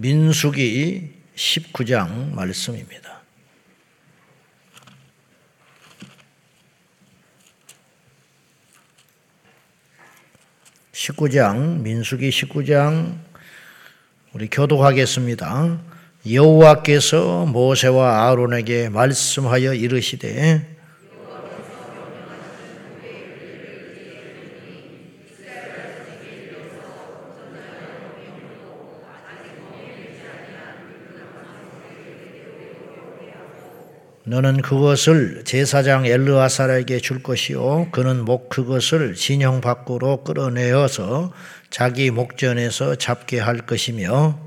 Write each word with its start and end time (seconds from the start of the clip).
민수기 0.00 1.10
19장 1.36 2.32
말씀입니다. 2.32 3.20
(19장) 10.94 11.82
민수기 11.82 12.30
(19장) 12.30 13.18
우리 14.32 14.48
교독하겠습니다. 14.48 15.78
여호와께서 16.30 17.44
모세와 17.44 18.30
아론에게 18.30 18.88
말씀하여 18.88 19.74
이르시되 19.74 20.79
너는 34.30 34.62
그것을 34.62 35.42
제사장 35.44 36.06
엘르아살에게 36.06 37.00
줄 37.00 37.20
것이요. 37.20 37.88
그는 37.90 38.24
목 38.24 38.48
그것을 38.48 39.16
진영 39.16 39.60
밖으로 39.60 40.22
끌어내어서 40.22 41.32
자기 41.68 42.12
목전에서 42.12 42.94
잡게 42.94 43.40
할 43.40 43.58
것이며 43.66 44.38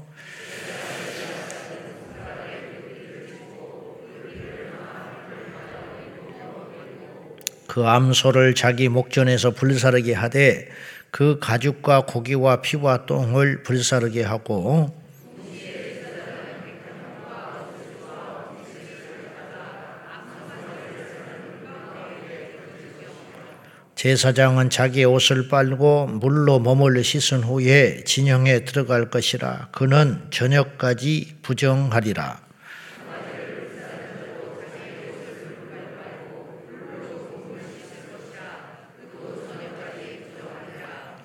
그 7.67 7.85
암소를 7.85 8.55
자기 8.55 8.87
목전에서 8.87 9.51
불사르게 9.51 10.13
하되 10.13 10.69
그 11.11 11.39
가죽과 11.41 12.05
고기와 12.05 12.61
피와 12.61 13.05
똥을 13.05 13.63
불사르게 13.63 14.23
하고 14.23 15.02
제사장은 24.03 24.69
자기 24.69 25.05
옷을 25.05 25.47
빨고 25.47 26.07
물로 26.07 26.59
몸을 26.59 27.01
씻은 27.01 27.41
후에 27.41 28.03
진영에 28.03 28.65
들어갈 28.65 29.09
것이라 29.09 29.69
그는 29.71 30.19
저녁까지 30.29 31.37
부정하리라. 31.41 32.41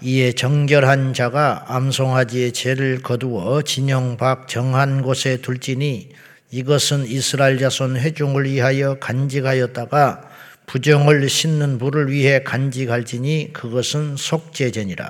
이에 0.00 0.30
정결한 0.30 1.14
자가 1.14 1.64
암송아지의 1.66 2.52
죄를 2.52 3.02
거두어 3.02 3.62
진영 3.62 4.16
밖 4.16 4.46
정한 4.46 5.02
곳에 5.02 5.38
둘지니 5.38 6.10
이것은 6.52 7.06
이스라엘 7.06 7.58
자손 7.58 7.96
회중을 7.96 8.44
위하여 8.44 9.00
간직하였다가 9.00 10.27
부정을 10.68 11.26
씻는 11.30 11.78
물을 11.78 12.12
위해 12.12 12.42
간직할지니 12.42 13.54
그것은 13.54 14.16
속죄전이라. 14.16 15.08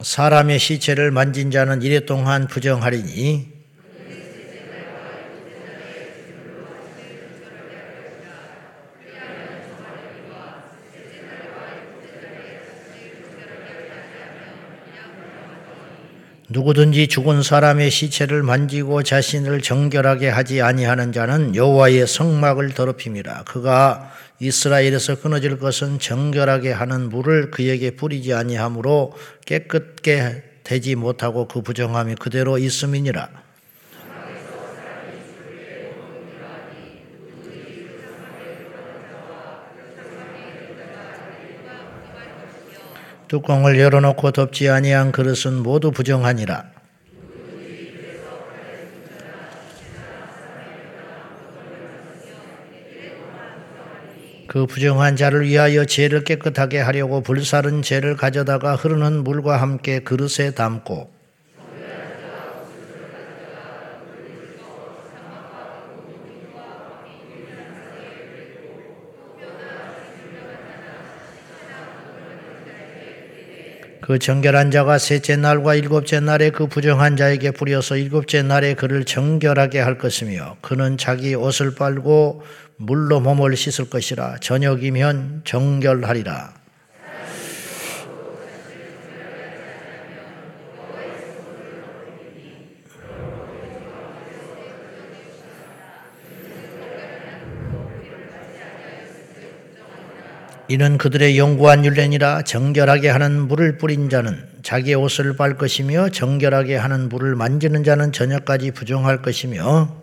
사람의 0.00 0.58
시체를 0.58 1.10
만진 1.10 1.50
자는 1.50 1.82
이래 1.82 2.06
동안 2.06 2.46
부정하리니 2.46 3.57
누구든지 16.58 17.06
죽은 17.06 17.42
사람의 17.42 17.88
시체를 17.88 18.42
만지고 18.42 19.04
자신을 19.04 19.60
정결하게 19.60 20.28
하지 20.28 20.60
아니하는 20.60 21.12
자는 21.12 21.54
여호와의 21.54 22.08
성막을 22.08 22.74
더럽힘이라. 22.74 23.44
그가 23.44 24.10
이스라엘에서 24.40 25.20
끊어질 25.20 25.58
것은 25.58 26.00
정결하게 26.00 26.72
하는 26.72 27.10
물을 27.10 27.52
그에게 27.52 27.92
뿌리지 27.92 28.34
아니하므로 28.34 29.12
깨끗게 29.46 30.42
되지 30.64 30.96
못하고 30.96 31.46
그 31.46 31.62
부정함이 31.62 32.16
그대로 32.16 32.58
있음이니라. 32.58 33.47
뚜껑을 43.28 43.78
열어놓고 43.78 44.32
덮지 44.32 44.68
아니한 44.68 45.12
그릇은 45.12 45.54
모두 45.62 45.90
부정하니라. 45.90 46.78
그 54.48 54.64
부정한 54.64 55.14
자를 55.14 55.46
위하여 55.46 55.84
죄를 55.84 56.24
깨끗하게 56.24 56.80
하려고 56.80 57.20
불사른 57.20 57.82
죄를 57.82 58.16
가져다가 58.16 58.76
흐르는 58.76 59.22
물과 59.22 59.58
함께 59.60 59.98
그릇에 60.00 60.52
담고 60.54 61.17
그 74.08 74.18
정결한 74.18 74.70
자가 74.70 74.96
셋째 74.96 75.36
날과 75.36 75.74
일곱째 75.74 76.18
날에 76.18 76.48
그 76.48 76.66
부정한 76.66 77.18
자에게 77.18 77.50
뿌려서 77.50 77.94
일곱째 77.98 78.40
날에 78.40 78.72
그를 78.72 79.04
정결하게 79.04 79.80
할 79.80 79.98
것이며 79.98 80.56
그는 80.62 80.96
자기 80.96 81.34
옷을 81.34 81.74
빨고 81.74 82.42
물로 82.78 83.20
몸을 83.20 83.54
씻을 83.54 83.90
것이라 83.90 84.38
저녁이면 84.38 85.42
정결하리라. 85.44 86.57
이는 100.70 100.98
그들의 100.98 101.38
영구한 101.38 101.86
율례니라 101.86 102.42
정결하게 102.42 103.08
하는 103.08 103.48
물을 103.48 103.78
뿌린 103.78 104.10
자는 104.10 104.46
자기 104.62 104.94
옷을 104.94 105.34
빨 105.34 105.56
것이며 105.56 106.10
정결하게 106.10 106.76
하는 106.76 107.08
물을 107.08 107.34
만지는 107.34 107.84
자는 107.84 108.12
저녁까지 108.12 108.72
부정할 108.72 109.22
것이며 109.22 109.96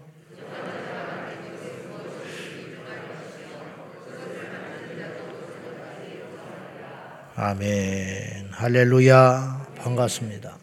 아멘 7.36 8.48
할렐루야 8.50 9.68
반갑습니다. 9.78 10.58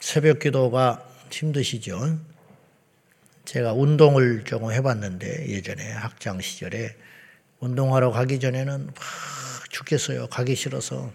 새벽 0.00 0.40
기도가 0.40 1.06
힘드시죠? 1.30 2.18
제가 3.44 3.72
운동을 3.72 4.42
조금 4.44 4.72
해봤는데 4.72 5.48
예전에 5.48 5.92
학창 5.92 6.40
시절에 6.40 6.96
운동하러 7.62 8.10
가기 8.10 8.40
전에는 8.40 8.86
막 8.86 8.94
죽겠어요. 9.70 10.26
가기 10.26 10.56
싫어서. 10.56 11.12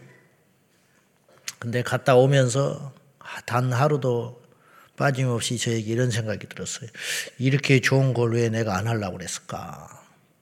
근데 1.59 1.81
갔다 1.81 2.15
오면서 2.15 2.93
단 3.45 3.73
하루도 3.73 4.41
빠짐없이 4.95 5.57
저에게 5.57 5.91
이런 5.91 6.09
생각이 6.09 6.47
들었어요. 6.47 6.89
이렇게 7.37 7.81
좋은 7.81 8.13
걸 8.13 8.31
왜 8.31 8.47
내가 8.47 8.77
안 8.77 8.87
하려고 8.87 9.17
그랬을까? 9.17 9.89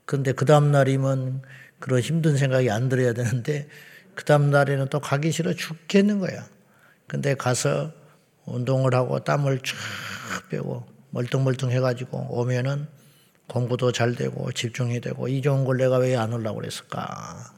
근데 0.06 0.32
그 0.32 0.46
다음날이면 0.46 1.42
그런 1.80 2.00
힘든 2.02 2.38
생각이 2.38 2.70
안 2.70 2.88
들어야 2.88 3.14
되는데 3.14 3.68
그 4.14 4.24
다음날에는 4.26 4.90
또 4.90 5.00
가기 5.00 5.32
싫어 5.32 5.54
죽겠는 5.54 6.20
거야. 6.20 6.48
근데 7.08 7.34
가서 7.34 7.92
운동을 8.46 8.94
하고 8.94 9.24
땀을 9.24 9.60
쫙 9.60 9.76
빼고 10.50 10.86
멀뚱멀뚱 11.10 11.72
해가지고 11.72 12.28
오면은 12.30 12.88
공부도 13.48 13.92
잘 13.92 14.16
되고 14.16 14.52
집중이 14.52 15.02
되고 15.02 15.28
이 15.28 15.42
좋은 15.42 15.66
걸 15.66 15.78
내가 15.78 15.98
왜안 15.98 16.34
오려고 16.34 16.60
그랬을까? 16.60 17.54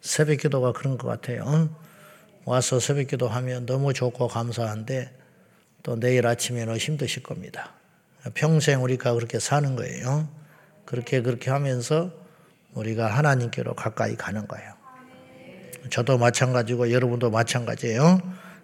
새벽 0.00 0.38
기도가 0.38 0.72
그런 0.72 0.98
것 0.98 1.08
같아요. 1.08 1.68
와서 2.44 2.78
새벽 2.78 3.08
기도 3.08 3.28
하면 3.28 3.66
너무 3.66 3.92
좋고 3.92 4.28
감사한데 4.28 5.12
또 5.82 5.98
내일 5.98 6.26
아침에는 6.26 6.76
힘드실 6.76 7.22
겁니다. 7.22 7.72
평생 8.34 8.82
우리가 8.82 9.14
그렇게 9.14 9.38
사는 9.38 9.76
거예요. 9.76 10.28
그렇게 10.84 11.22
그렇게 11.22 11.50
하면서 11.50 12.10
우리가 12.74 13.06
하나님께로 13.08 13.74
가까이 13.74 14.16
가는 14.16 14.46
거예요. 14.46 14.74
저도 15.90 16.18
마찬가지고 16.18 16.92
여러분도 16.92 17.30
마찬가지예요. 17.30 18.20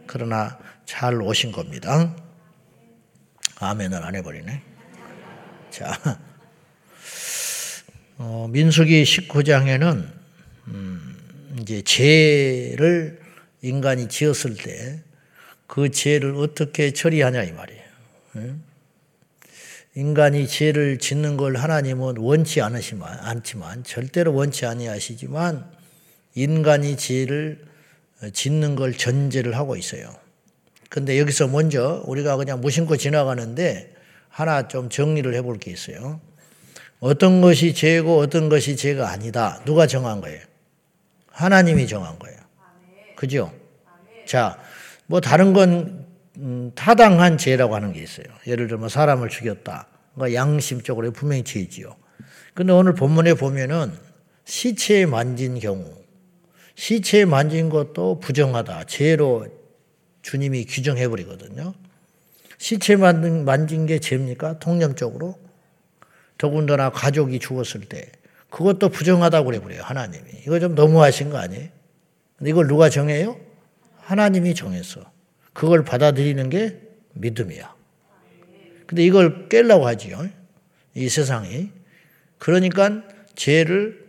그러나 0.07 0.59
잘 0.85 1.21
오신 1.21 1.53
겁니다. 1.53 2.15
아멘을 3.61 4.03
안 4.03 4.15
해버리네. 4.17 4.63
자. 5.71 6.19
어, 8.25 8.49
민수기 8.51 9.03
19장에는 9.03 10.07
음, 10.69 11.17
이제 11.61 11.83
죄를 11.83 13.21
인간이 13.63 14.09
지었을 14.09 14.55
때 14.55 15.03
그 15.73 15.91
죄를 15.91 16.37
어떻게 16.37 16.91
처리하냐 16.91 17.45
이 17.45 17.53
말이에요. 17.53 17.83
인간이 19.95 20.47
죄를 20.47 20.99
짓는 20.99 21.39
걸 21.39 21.57
하나님은 21.57 22.19
원치 22.19 22.61
않으시만 22.61 23.21
않지만 23.21 23.83
절대로 23.83 24.35
원치 24.35 24.67
아니하시지만 24.67 25.65
인간이 26.35 26.99
죄를 26.99 27.65
짓는 28.35 28.77
걸 28.77 28.93
전제를 28.93 29.57
하고 29.57 29.75
있어요. 29.75 30.15
근데 30.91 31.19
여기서 31.19 31.49
먼저 31.49 32.03
우리가 32.07 32.37
그냥 32.37 32.61
무심코 32.61 32.99
지나가는데 32.99 33.95
하나 34.29 34.69
좀 34.69 34.91
정리를 34.91 35.33
해볼 35.33 35.59
게 35.59 35.71
있어요. 35.71 36.21
어떤 37.03 37.41
것이 37.41 37.75
죄고 37.75 38.19
어떤 38.19 38.49
것이 38.49 38.77
죄가 38.77 39.11
아니다. 39.11 39.61
누가 39.65 39.89
정한 39.89 40.21
거예요? 40.21 40.41
하나님이 41.27 41.89
정한 41.89 42.17
거예요. 42.21 42.39
그죠? 43.17 43.53
자, 44.25 44.57
뭐 45.07 45.21
다른 45.21 45.53
건 45.53 46.07
음, 46.37 46.71
타당한 46.77 47.39
죄라고 47.39 47.75
하는 47.75 47.93
게 47.93 48.01
있어요. 48.01 48.27
예를 48.47 48.69
들면 48.69 48.89
사람을 48.89 49.31
죽였다. 49.31 49.89
그러니까 50.15 50.39
양심적으로 50.41 51.11
분명히 51.11 51.43
죄지요. 51.43 51.97
근데 52.55 52.73
오늘 52.73 52.95
본문에 52.95 53.35
보면은 53.35 53.93
시체 54.45 55.05
만진 55.05 55.59
경우, 55.59 55.85
시체 56.77 57.25
만진 57.25 57.69
것도 57.69 58.21
부정하다. 58.21 58.85
죄로 58.85 59.49
주님이 60.23 60.67
규정해 60.67 61.09
버리거든요. 61.09 61.75
시체 62.59 62.95
만진, 62.95 63.45
만진 63.45 63.87
게 63.87 63.99
죄입니까? 63.99 64.61
통념적으로? 64.61 65.37
더군다나 66.43 66.91
가족이 66.91 67.39
죽었을 67.39 67.83
때 67.83 68.11
그것도 68.51 68.89
부정하다고 68.89 69.47
그래 69.47 69.61
버려요. 69.61 69.83
하나님이. 69.85 70.25
이거 70.45 70.59
좀 70.59 70.75
너무하신 70.75 71.31
거 71.31 71.39
아니에요? 71.39 71.69
근데 72.37 72.51
이걸 72.51 72.67
누가 72.67 72.91
정해요? 72.91 73.39
하나님이 74.01 74.57
정해서 74.57 75.09
그걸 75.53 75.85
받아들이는 75.85 76.51
게 76.51 76.81
믿음이야. 77.13 77.73
근데 78.87 79.05
이걸 79.05 79.49
깨려고 79.49 79.87
하지요. 79.87 80.29
이 80.97 81.09
세상이. 81.09 81.71
그러니까 82.39 83.05
죄를 83.37 84.05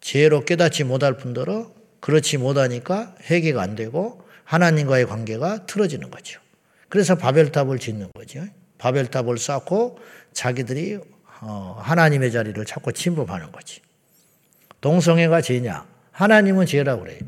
죄로 0.00 0.44
깨닫지 0.44 0.82
못할 0.82 1.16
뿐더러 1.16 1.72
그렇지 2.00 2.38
못하니까 2.38 3.14
회개가 3.30 3.62
안 3.62 3.76
되고 3.76 4.26
하나님과의 4.42 5.06
관계가 5.06 5.66
틀어지는 5.66 6.10
거죠. 6.10 6.40
그래서 6.88 7.14
바벨탑을 7.14 7.78
짓는 7.78 8.10
거죠. 8.12 8.44
바벨탑을 8.78 9.38
쌓고 9.38 10.00
자기들이 10.32 10.96
어, 10.96 11.00
하나님의 11.40 12.32
자리를 12.32 12.64
찾고 12.64 12.92
침범하는 12.92 13.52
거지. 13.52 13.80
동성애가 14.80 15.40
죄냐? 15.40 15.86
하나님은 16.12 16.66
죄라고 16.66 17.02
그래요. 17.02 17.18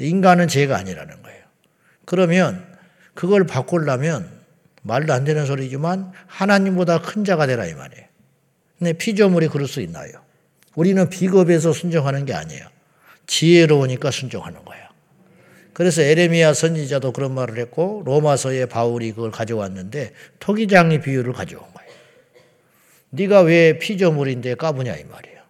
인간은 0.00 0.48
죄가 0.48 0.76
아니라는 0.76 1.22
거예요. 1.22 1.42
그러면 2.04 2.66
그걸 3.14 3.46
바꾸려면 3.46 4.28
말도 4.82 5.12
안 5.12 5.24
되는 5.24 5.46
소리지만 5.46 6.12
하나님보다 6.26 7.02
큰 7.02 7.24
자가 7.24 7.46
되라 7.46 7.66
이 7.66 7.74
말이에요. 7.74 8.06
근데 8.78 8.92
피조물이 8.94 9.48
그럴 9.48 9.68
수 9.68 9.80
있나요? 9.80 10.10
우리는 10.74 11.08
비겁해서 11.08 11.72
순종하는 11.72 12.24
게 12.24 12.34
아니에요. 12.34 12.66
지혜로우니까 13.26 14.10
순종하는 14.10 14.64
거예요. 14.64 14.82
그래서 15.72 16.02
에레미야 16.02 16.52
선지자도 16.54 17.12
그런 17.12 17.32
말을 17.32 17.58
했고 17.58 18.02
로마서에 18.04 18.66
바울이 18.66 19.12
그걸 19.12 19.30
가져왔는데 19.30 20.12
토기장이 20.40 21.00
비유를 21.00 21.32
가져온. 21.32 21.71
네가 23.14 23.42
왜 23.42 23.78
피조물인데 23.78 24.54
까부냐 24.54 24.96
이 24.96 25.04
말이에요. 25.04 25.42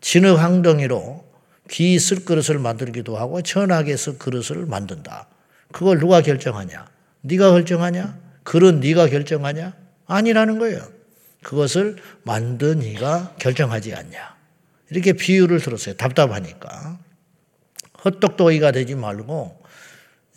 진흙 0.00 0.38
항덩이로 0.38 1.24
귀 1.70 1.96
쓸 1.98 2.24
그릇을 2.24 2.58
만들기도 2.58 3.16
하고 3.16 3.42
천하게 3.42 3.96
쓸 3.96 4.18
그릇을 4.18 4.66
만든다. 4.66 5.28
그걸 5.72 5.98
누가 5.98 6.22
결정하냐? 6.22 6.86
네가 7.22 7.50
결정하냐? 7.50 8.18
그런 8.42 8.80
네가 8.80 9.08
결정하냐? 9.08 9.74
아니라는 10.06 10.58
거예요. 10.58 10.80
그것을 11.42 11.96
만든 12.24 12.82
이가 12.82 13.34
결정하지 13.38 13.94
않냐. 13.94 14.36
이렇게 14.90 15.12
비유를 15.12 15.60
들었어요. 15.60 15.96
답답하니까. 15.96 16.98
헛똑똑이가 18.04 18.72
되지 18.72 18.94
말고 18.94 19.62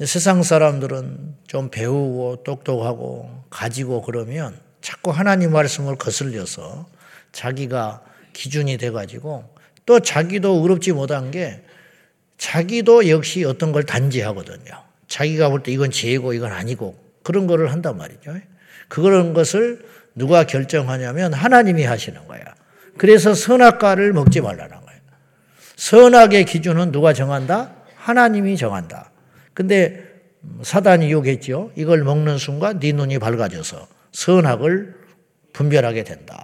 세상 0.05 0.43
사람들은 0.43 1.35
좀 1.47 1.69
배우고 1.69 2.43
똑똑하고 2.43 3.43
가지고 3.49 4.01
그러면 4.01 4.59
자꾸 4.85 5.09
하나님 5.09 5.51
말씀을 5.51 5.95
거슬려서 5.95 6.85
자기가 7.31 8.03
기준이 8.33 8.77
돼가지고 8.77 9.43
또 9.87 9.99
자기도 9.99 10.61
의롭지 10.61 10.91
못한 10.91 11.31
게 11.31 11.63
자기도 12.37 13.09
역시 13.09 13.43
어떤 13.43 13.71
걸 13.71 13.81
단지하거든요. 13.83 14.83
자기가 15.07 15.49
볼 15.49 15.63
때 15.63 15.71
이건 15.71 15.89
죄고 15.89 16.33
이건 16.33 16.51
아니고 16.51 16.99
그런 17.23 17.47
거를 17.47 17.71
한단 17.71 17.97
말이죠. 17.97 18.35
그런 18.87 19.33
것을 19.33 19.83
누가 20.13 20.43
결정하냐면 20.43 21.33
하나님이 21.33 21.83
하시는 21.83 22.27
거야. 22.27 22.43
그래서 22.95 23.33
선악과를 23.33 24.13
먹지 24.13 24.39
말라는 24.39 24.69
거예요. 24.69 25.01
선악의 25.77 26.45
기준은 26.45 26.91
누가 26.91 27.11
정한다? 27.11 27.73
하나님이 27.95 28.55
정한다. 28.55 29.09
근데 29.55 30.03
사단이 30.61 31.11
욕했죠. 31.11 31.71
이걸 31.75 32.03
먹는 32.03 32.37
순간 32.37 32.79
네 32.79 32.91
눈이 32.91 33.17
밝아져서 33.17 33.94
선악을 34.15 34.95
분별하게 35.53 36.03
된다. 36.03 36.41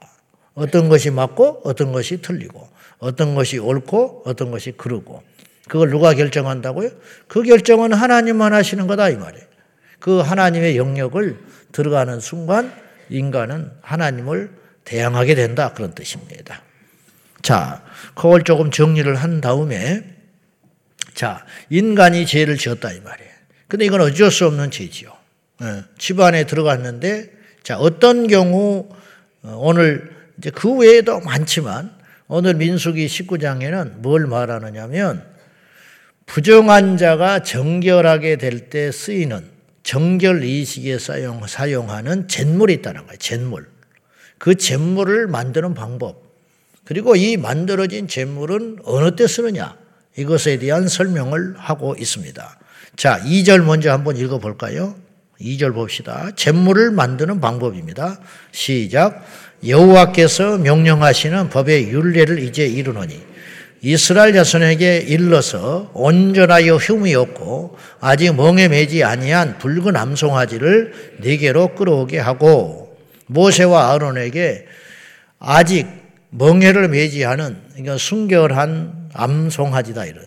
어떤 0.54 0.90
것이 0.90 1.10
맞고 1.10 1.62
어떤 1.64 1.94
것이 1.94 2.22
틀리고 2.22 2.70
어떤 3.00 3.34
것이 3.34 3.58
옳고 3.58 4.24
어떤 4.26 4.52
것이 4.52 4.74
그르고 4.74 5.24
그걸 5.68 5.90
누가 5.90 6.14
결정한다고요? 6.14 6.90
그 7.28 7.42
결정은 7.44 7.94
하나님만 7.94 8.54
하시는 8.54 8.86
거다 8.88 9.10
이 9.10 9.16
말이에요. 9.16 9.46
그 10.00 10.20
하나님의 10.20 10.76
영역을 10.76 11.40
들어가는 11.72 12.20
순간 12.20 12.74
인간은 13.10 13.72
하나님을 13.82 14.52
대항하게 14.84 15.36
된다 15.36 15.74
그런 15.74 15.96
뜻입니다. 15.96 16.62
자, 17.42 17.84
그걸 18.16 18.44
조금 18.44 18.70
정리를 18.70 19.16
한 19.16 19.40
다음에 19.40 20.04
자, 21.14 21.46
인간이 21.70 22.26
죄를 22.26 22.58
지었다 22.58 22.92
이 22.92 23.00
말이에요. 23.00 23.32
근데 23.70 23.86
이건 23.86 24.02
어쩔 24.02 24.30
수 24.30 24.46
없는 24.48 24.72
죄지요. 24.72 25.16
예, 25.62 25.84
집안에 25.98 26.46
들어갔는데 26.46 27.41
자, 27.64 27.78
어떤 27.78 28.28
경우 28.28 28.90
어, 29.44 29.56
오늘 29.58 30.12
이제 30.38 30.50
그 30.50 30.74
외에도 30.78 31.20
많지만 31.20 31.92
오늘 32.28 32.56
민수기 32.56 33.06
19장에는 33.08 33.98
뭘 33.98 34.26
말하느냐면 34.26 35.24
부정한 36.26 36.98
자가 36.98 37.44
정결하게 37.44 38.38
될 38.38 38.70
때 38.70 38.92
쓰이는 38.92 39.44
정결 39.84 40.44
이식에 40.44 40.98
사용, 41.00 41.46
사용하는 41.46 42.28
잿물이 42.28 42.76
있다는 42.76 43.06
거예요. 43.06 43.18
잿물. 43.18 43.68
그 44.38 44.56
잿물을 44.56 45.28
만드는 45.28 45.74
방법. 45.74 46.24
그리고 46.86 47.16
이 47.16 47.38
만들어진 47.38 48.08
잿물은 48.08 48.80
어느 48.86 49.16
때 49.16 49.28
쓰느냐. 49.28 49.76
이것에 50.18 50.58
대한 50.60 50.88
설명을 50.88 51.56
하고 51.58 51.96
있습니다. 51.98 52.60
자, 52.96 53.20
2절 53.20 53.64
먼저 53.64 53.92
한번 53.92 54.18
읽어 54.18 54.40
볼까요? 54.40 54.96
2절 55.42 55.74
봅시다. 55.74 56.32
잿물을 56.36 56.92
만드는 56.92 57.42
방법입니다. 57.42 58.20
시작. 58.52 59.26
여호와께서 59.66 60.58
명령하시는 60.58 61.50
법의 61.50 61.90
윤례를 61.90 62.40
이제 62.40 62.66
이르노니 62.66 63.32
이스라엘 63.84 64.34
자손에게 64.34 65.00
일러서 65.00 65.92
온전하여 65.94 66.76
흉이 66.76 67.16
없고 67.16 67.78
아직 68.00 68.36
멍에 68.36 68.68
매지 68.68 69.04
아니한 69.04 69.58
붉은 69.58 69.96
암송아지를 69.96 71.18
네개로 71.22 71.76
끌어오게 71.76 72.20
하고 72.20 72.96
모세와 73.26 73.92
아론에게 73.94 74.68
아직 75.40 75.88
멍에를 76.30 76.90
매지 76.90 77.26
않은 77.26 77.58
그러니까 77.72 77.98
순결한 77.98 79.10
암송아지다 79.14 80.06
이런 80.06 80.26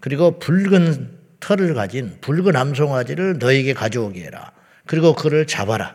그리고 0.00 0.38
붉은 0.38 1.19
털을 1.40 1.74
가진 1.74 2.16
붉은 2.20 2.54
암송아지를 2.54 3.38
너에게 3.38 3.74
가져오게 3.74 4.22
해라. 4.22 4.52
그리고 4.86 5.14
그를 5.14 5.46
잡아라. 5.46 5.94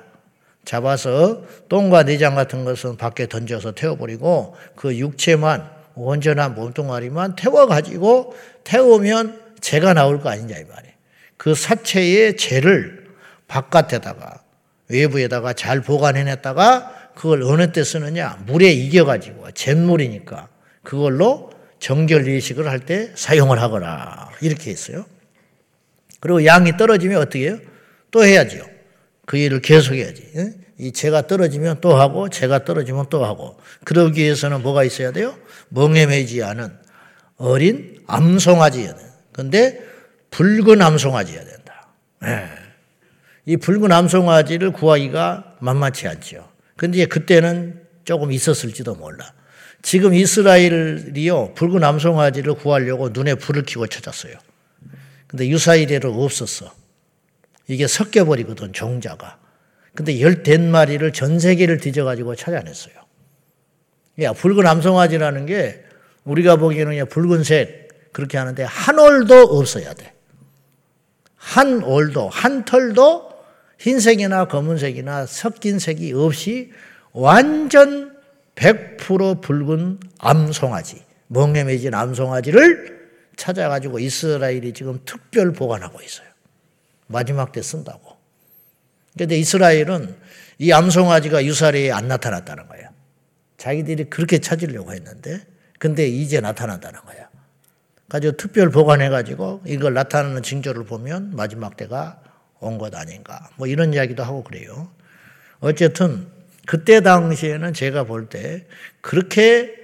잡아서 0.65 1.43
똥과 1.69 2.03
내장 2.03 2.33
같은 2.35 2.65
것은 2.65 2.97
밖에 2.97 3.27
던져서 3.27 3.73
태워버리고 3.73 4.55
그 4.75 4.97
육체만 4.97 5.69
온전한 5.93 6.55
몸뚱아리만 6.55 7.35
태워가지고 7.35 8.35
태우면 8.63 9.41
재가 9.61 9.93
나올 9.93 10.21
거 10.21 10.29
아니냐 10.29 10.57
이 10.57 10.63
말이에요. 10.63 10.95
그 11.37 11.53
사체의 11.53 12.37
재를 12.37 13.05
바깥에다가 13.47 14.41
외부에다가 14.89 15.53
잘 15.53 15.81
보관해냈다가 15.81 17.11
그걸 17.15 17.43
어느 17.43 17.71
때 17.71 17.83
쓰느냐 17.83 18.43
물에 18.45 18.71
이겨가지고 18.71 19.51
잿물이니까 19.51 20.49
그걸로 20.83 21.51
정결 21.79 22.27
예식을 22.27 22.67
할 22.67 22.79
때 22.79 23.11
사용을 23.15 23.61
하거라 23.61 24.31
이렇게 24.41 24.71
했어요. 24.71 25.05
그리고 26.25 26.43
양이 26.43 26.75
떨어지면 26.75 27.21
어떻게 27.21 27.49
해요? 27.49 27.59
또 28.09 28.25
해야죠. 28.25 28.65
그 29.27 29.37
일을 29.37 29.61
계속해야지. 29.61 30.31
이 30.79 30.91
재가 30.91 31.27
떨어지면 31.27 31.81
또 31.81 31.95
하고 31.95 32.29
재가 32.29 32.65
떨어지면 32.65 33.09
또 33.11 33.23
하고 33.23 33.59
그러기 33.83 34.23
위해서는 34.23 34.63
뭐가 34.63 34.83
있어야 34.85 35.11
돼요? 35.11 35.37
멍해매지 35.69 36.41
않은 36.41 36.75
어린 37.37 38.01
암송아지여야 38.07 38.95
돼. 38.95 39.03
근데 39.33 39.79
붉은 40.31 40.81
암송아지여야 40.81 41.45
된다. 41.45 41.89
네. 42.23 42.47
이 43.45 43.57
붉은 43.57 43.91
암송아지를 43.91 44.71
구하기가 44.71 45.57
만만치 45.59 46.07
않죠. 46.07 46.49
근데 46.75 47.05
그때는 47.05 47.83
조금 48.03 48.31
있었을지도 48.31 48.95
몰라. 48.95 49.31
지금 49.83 50.15
이스라엘이요 50.15 51.53
붉은 51.53 51.83
암송아지를 51.83 52.55
구하려고 52.55 53.09
눈에 53.09 53.35
불을 53.35 53.65
켜고 53.67 53.85
찾았어요. 53.85 54.33
근데 55.35 55.49
유사일에로 55.49 56.23
없었어. 56.23 56.73
이게 57.67 57.87
섞여버리거든 57.87 58.71
종자가. 58.71 59.37
근데 59.93 60.21
열댓 60.21 60.59
마리를 60.59 61.11
전 61.11 61.39
세계를 61.39 61.79
뒤져가지고 61.79 62.35
찾아냈어요. 62.35 62.93
야, 64.21 64.31
붉은 64.31 64.65
암송아지라는 64.65 65.45
게 65.45 65.83
우리가 66.23 66.55
보기에는 66.55 67.05
붉은색 67.09 68.13
그렇게 68.13 68.37
하는데 68.37 68.63
한 68.63 68.97
올도 68.97 69.41
없어야 69.41 69.93
돼. 69.93 70.13
한 71.35 71.83
올도, 71.83 72.29
한 72.29 72.63
털도 72.63 73.29
흰색이나 73.79 74.45
검은색이나 74.45 75.25
섞인 75.25 75.79
색이 75.79 76.13
없이 76.13 76.71
완전 77.11 78.15
100% 78.55 79.41
붉은 79.41 79.99
암송아지, 80.17 81.03
멍해매진 81.27 81.93
암송아지를 81.93 82.94
찾아가지고 83.37 83.99
이스라엘이 83.99 84.73
지금 84.73 84.99
특별 85.05 85.53
보관하고 85.53 86.01
있어요. 86.01 86.27
마지막 87.07 87.51
때 87.51 87.61
쓴다고. 87.61 88.15
그런데 89.13 89.37
이스라엘은 89.37 90.15
이 90.59 90.71
암송아지가 90.71 91.45
유사리에 91.45 91.91
안 91.91 92.07
나타났다는 92.07 92.67
거예요. 92.67 92.89
자기들이 93.57 94.05
그렇게 94.05 94.39
찾으려고 94.39 94.93
했는데, 94.93 95.45
근데 95.79 96.07
이제 96.07 96.39
나타난다는 96.39 96.99
거야. 97.01 97.29
가지고 98.09 98.37
특별 98.37 98.69
보관해가지고 98.69 99.63
이걸 99.65 99.93
나타나는 99.93 100.43
징조를 100.43 100.85
보면 100.85 101.35
마지막 101.35 101.75
때가 101.77 102.21
온 102.59 102.77
것 102.77 102.95
아닌가. 102.95 103.49
뭐 103.57 103.67
이런 103.67 103.93
이야기도 103.93 104.23
하고 104.23 104.43
그래요. 104.43 104.91
어쨌든 105.59 106.27
그때 106.65 107.01
당시에는 107.01 107.73
제가 107.73 108.03
볼 108.05 108.29
때 108.29 108.65
그렇게 109.01 109.75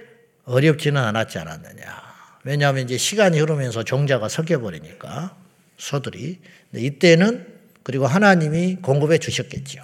어렵지는 0.44 1.00
않았지 1.00 1.38
않았느냐. 1.38 2.11
왜냐하면 2.44 2.84
이제 2.84 2.96
시간이 2.96 3.38
흐르면서 3.38 3.84
종자가 3.84 4.28
섞여 4.28 4.60
버리니까 4.60 5.36
소들이. 5.76 6.40
이때는 6.74 7.46
그리고 7.82 8.06
하나님이 8.06 8.76
공급해 8.76 9.18
주셨겠죠. 9.18 9.80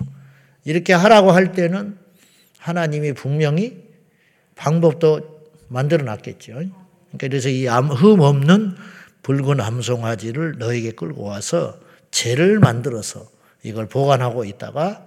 이렇게 0.64 0.92
하라고 0.92 1.32
할 1.32 1.52
때는 1.52 1.96
하나님이 2.58 3.12
분명히 3.12 3.82
방법도 4.56 5.38
만들어 5.68 6.04
놨겠죠. 6.04 6.52
그러니까 6.52 7.18
그래서 7.18 7.48
이 7.48 7.66
흠 7.66 8.20
없는 8.20 8.76
붉은 9.22 9.60
암송아지를 9.60 10.56
너에게 10.58 10.92
끌고 10.92 11.24
와서 11.24 11.78
죄를 12.10 12.58
만들어서 12.58 13.28
이걸 13.62 13.86
보관하고 13.86 14.44
있다가 14.44 15.04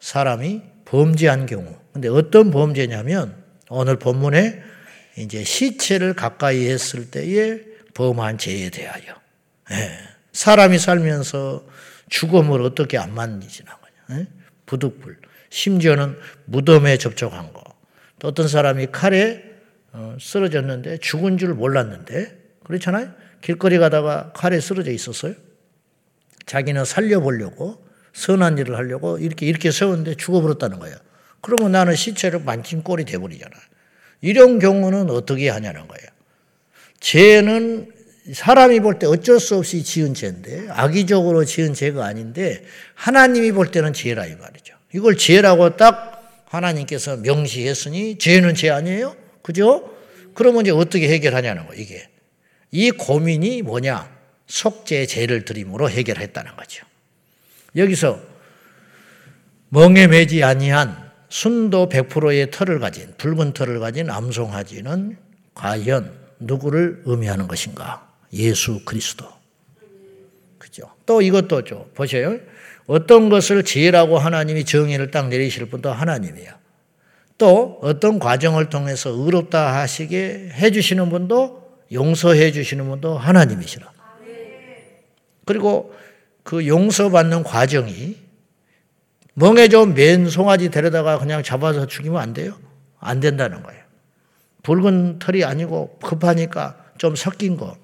사람이 0.00 0.62
범죄한 0.84 1.46
경우. 1.46 1.74
근데 1.92 2.08
어떤 2.08 2.50
범죄냐면 2.50 3.42
오늘 3.70 3.96
본문에 3.98 4.62
이제 5.16 5.44
시체를 5.44 6.14
가까이 6.14 6.68
했을 6.68 7.10
때에 7.10 7.60
범한 7.94 8.38
죄에 8.38 8.70
대하여. 8.70 9.14
예. 9.70 9.98
사람이 10.32 10.78
살면서 10.78 11.66
죽음을 12.08 12.62
어떻게 12.62 12.98
안 12.98 13.14
만지나 13.14 13.76
거냐. 13.76 14.20
예? 14.20 14.26
부득불. 14.66 15.18
심지어는 15.50 16.18
무덤에 16.46 16.98
접촉한 16.98 17.52
거. 17.52 17.62
또 18.18 18.28
어떤 18.28 18.48
사람이 18.48 18.88
칼에 18.92 19.42
어, 19.92 20.16
쓰러졌는데 20.20 20.98
죽은 20.98 21.38
줄 21.38 21.54
몰랐는데 21.54 22.36
그렇잖아요. 22.64 23.12
길거리 23.40 23.78
가다가 23.78 24.32
칼에 24.32 24.58
쓰러져 24.58 24.90
있었어요. 24.90 25.34
자기는 26.46 26.84
살려보려고 26.84 27.84
선한 28.12 28.58
일을 28.58 28.76
하려고 28.76 29.18
이렇게 29.18 29.46
이렇게 29.46 29.70
세웠는데 29.70 30.16
죽어버렸다는 30.16 30.78
거예요. 30.80 30.96
그러면 31.40 31.72
나는 31.72 31.94
시체를 31.94 32.40
만진 32.40 32.82
꼴이 32.82 33.04
돼버리잖아. 33.04 33.54
이런 34.20 34.58
경우는 34.58 35.10
어떻게 35.10 35.48
하냐는 35.48 35.86
거예요. 35.86 36.08
죄는 37.00 37.92
사람이 38.32 38.80
볼 38.80 38.98
때 38.98 39.06
어쩔 39.06 39.38
수 39.38 39.56
없이 39.56 39.82
지은 39.84 40.14
죄인데 40.14 40.68
악의적으로 40.70 41.44
지은 41.44 41.74
죄가 41.74 42.06
아닌데 42.06 42.64
하나님이 42.94 43.52
볼 43.52 43.70
때는 43.70 43.92
죄라 43.92 44.26
이 44.26 44.34
말이죠. 44.36 44.74
이걸 44.94 45.16
죄라고 45.16 45.76
딱 45.76 46.44
하나님께서 46.46 47.18
명시했으니 47.18 48.16
죄는 48.18 48.54
죄 48.54 48.70
아니에요? 48.70 49.16
그죠? 49.42 49.90
그러면 50.34 50.62
이제 50.62 50.70
어떻게 50.70 51.08
해결하냐는 51.08 51.66
거 51.66 51.74
이게. 51.74 52.08
이 52.70 52.90
고민이 52.90 53.62
뭐냐? 53.62 54.10
속죄 54.46 55.06
죄를 55.06 55.44
드림으로 55.44 55.90
해결했다는 55.90 56.56
거죠. 56.56 56.86
여기서 57.76 58.20
멍에 59.68 60.06
매지 60.06 60.42
아니한 60.42 61.03
순도 61.34 61.88
100%의 61.88 62.52
털을 62.52 62.78
가진 62.78 63.12
붉은 63.18 63.54
털을 63.54 63.80
가진 63.80 64.08
암송아지는 64.08 65.16
과연 65.54 66.12
누구를 66.38 67.02
의미하는 67.06 67.48
것인가? 67.48 68.08
예수 68.32 68.84
그리스도. 68.84 69.26
그죠? 70.58 70.84
또 71.04 71.20
이것도 71.20 71.64
죠. 71.64 71.88
보세요. 71.92 72.38
어떤 72.86 73.30
것을 73.30 73.64
지혜라고 73.64 74.16
하나님이 74.16 74.64
정의를 74.64 75.10
딱 75.10 75.26
내리실 75.26 75.70
분도 75.70 75.90
하나님이야. 75.90 76.56
또 77.36 77.80
어떤 77.82 78.20
과정을 78.20 78.70
통해서 78.70 79.10
의롭다 79.10 79.80
하시게 79.80 80.50
해주시는 80.52 81.10
분도 81.10 81.80
용서해 81.90 82.52
주시는 82.52 82.88
분도 82.88 83.18
하나님이시라. 83.18 83.92
그리고 85.46 85.92
그 86.44 86.68
용서받는 86.68 87.42
과정이 87.42 88.23
멍에 89.34 89.68
좀맨 89.68 90.28
송아지 90.30 90.70
데려다가 90.70 91.18
그냥 91.18 91.42
잡아서 91.42 91.86
죽이면 91.86 92.20
안 92.20 92.32
돼요? 92.32 92.56
안 93.00 93.20
된다는 93.20 93.62
거예요. 93.62 93.82
붉은 94.62 95.18
털이 95.18 95.44
아니고 95.44 95.98
급하니까 96.02 96.76
좀 96.96 97.16
섞인 97.16 97.56
거, 97.56 97.76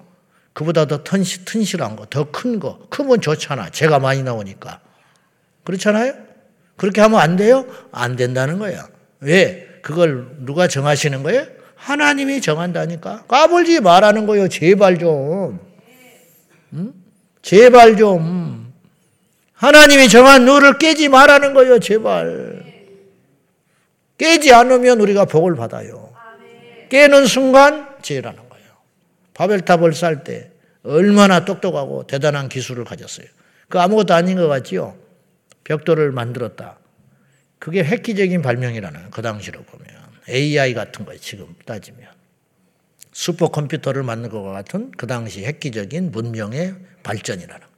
그보다 0.53 0.85
더 0.85 1.03
튼실, 1.03 1.45
튼실한 1.45 1.95
거, 1.95 2.05
더 2.09 2.25
큰 2.31 2.59
거, 2.59 2.79
크면 2.89 3.21
좋잖아. 3.21 3.69
제가 3.69 3.99
많이 3.99 4.23
나오니까. 4.23 4.79
그렇잖아요? 5.63 6.13
그렇게 6.75 7.01
하면 7.01 7.19
안 7.19 7.35
돼요? 7.35 7.65
안 7.91 8.15
된다는 8.15 8.57
거예요. 8.57 8.83
왜? 9.19 9.67
그걸 9.83 10.27
누가 10.39 10.67
정하시는 10.67 11.21
거예요? 11.21 11.45
하나님이 11.75 12.41
정한다니까. 12.41 13.25
까불지 13.27 13.81
말라는 13.81 14.25
거예요. 14.25 14.47
제발 14.47 14.97
좀. 14.97 15.59
응? 16.73 16.93
제발 17.41 17.97
좀. 17.97 18.60
하나님이 19.61 20.09
정한 20.09 20.43
룰을 20.43 20.79
깨지 20.79 21.07
말라는 21.07 21.53
거예요, 21.53 21.77
제발. 21.77 22.63
깨지 24.17 24.51
않으면 24.51 24.99
우리가 24.99 25.25
복을 25.25 25.55
받아요. 25.55 26.11
깨는 26.89 27.27
순간 27.27 27.87
죄라는 28.01 28.49
거예요. 28.49 28.65
바벨탑을 29.35 29.93
쌀 29.93 30.23
때 30.23 30.49
얼마나 30.81 31.45
똑똑하고 31.45 32.07
대단한 32.07 32.49
기술을 32.49 32.85
가졌어요. 32.85 33.27
그 33.69 33.79
아무것도 33.79 34.15
아닌 34.15 34.35
것 34.37 34.47
같지요? 34.47 34.97
벽돌을 35.63 36.11
만들었다. 36.11 36.79
그게 37.59 37.83
획기적인 37.83 38.41
발명이라는 38.41 39.11
그 39.11 39.21
당시로 39.21 39.61
보면 39.61 39.87
AI 40.27 40.73
같은 40.73 41.05
거예요. 41.05 41.19
지금 41.19 41.53
따지면 41.65 42.09
슈퍼컴퓨터를 43.13 44.01
만든 44.01 44.31
것과 44.31 44.53
같은 44.53 44.89
그 44.97 45.05
당시 45.05 45.45
획기적인 45.45 46.11
문명의 46.11 46.73
발전이라는. 47.03 47.70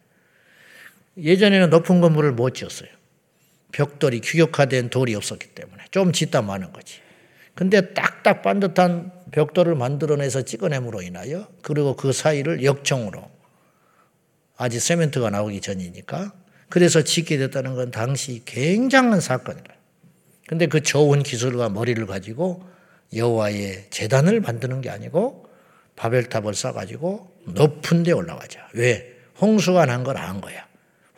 예전에는 1.17 1.69
높은 1.69 2.01
건물을 2.01 2.31
못 2.33 2.55
지었어요. 2.55 2.89
벽돌이 3.71 4.21
규격화된 4.21 4.89
돌이 4.89 5.15
없었기 5.15 5.47
때문에 5.49 5.83
좀 5.91 6.11
짓다 6.11 6.41
마는 6.41 6.73
거지. 6.73 6.99
근데 7.55 7.93
딱딱 7.93 8.41
반듯한 8.41 9.11
벽돌을 9.31 9.75
만들어내서 9.75 10.43
찍어냄으로 10.43 11.01
인하여 11.01 11.47
그리고 11.61 11.95
그 11.95 12.11
사이를 12.13 12.63
역청으로 12.63 13.29
아직 14.57 14.79
세멘트가 14.79 15.29
나오기 15.29 15.61
전이니까 15.61 16.33
그래서 16.69 17.03
짓게 17.03 17.37
됐다는 17.37 17.75
건 17.75 17.91
당시 17.91 18.41
굉장한 18.45 19.21
사건이라. 19.21 19.75
근데 20.47 20.65
그 20.67 20.81
좋은 20.81 21.23
기술과 21.23 21.69
머리를 21.69 22.03
가지고 22.05 22.63
여호와의 23.15 23.87
재단을 23.91 24.41
만드는 24.41 24.81
게 24.81 24.89
아니고 24.89 25.47
바벨탑을 25.95 26.55
쌓아가지고 26.55 27.31
높은 27.45 28.03
데 28.03 28.11
올라가자. 28.11 28.69
왜? 28.73 29.15
홍수가 29.39 29.85
난 29.85 30.03
걸 30.03 30.17
안 30.17 30.41
거야. 30.41 30.67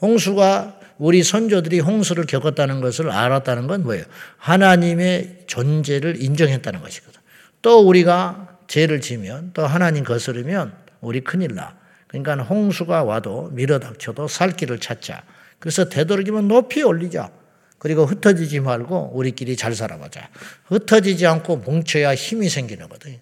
홍수가 0.01 0.79
우리 0.97 1.23
선조들이 1.23 1.79
홍수를 1.79 2.25
겪었다는 2.25 2.81
것을 2.81 3.11
알았다는 3.11 3.67
건 3.67 3.83
뭐예요? 3.83 4.05
하나님의 4.37 5.43
존재를 5.47 6.21
인정했다는 6.21 6.81
것이거든. 6.81 7.19
또 7.61 7.79
우리가 7.79 8.59
죄를 8.67 9.01
지면 9.01 9.51
또 9.53 9.65
하나님 9.65 10.03
거스르면 10.03 10.73
우리 11.01 11.21
큰일 11.21 11.55
나. 11.55 11.75
그러니까 12.07 12.35
홍수가 12.43 13.03
와도 13.03 13.49
밀어닥쳐도 13.53 14.27
살 14.27 14.55
길을 14.55 14.79
찾자. 14.79 15.23
그래서 15.59 15.89
되도록이면 15.89 16.47
높이 16.47 16.81
올리자. 16.83 17.31
그리고 17.77 18.05
흩어지지 18.05 18.61
말고 18.61 19.11
우리끼리 19.13 19.55
잘 19.55 19.75
살아보자. 19.75 20.29
흩어지지 20.65 21.27
않고 21.27 21.57
뭉쳐야 21.57 22.15
힘이 22.15 22.49
생기는 22.49 22.87
거거든요. 22.87 23.17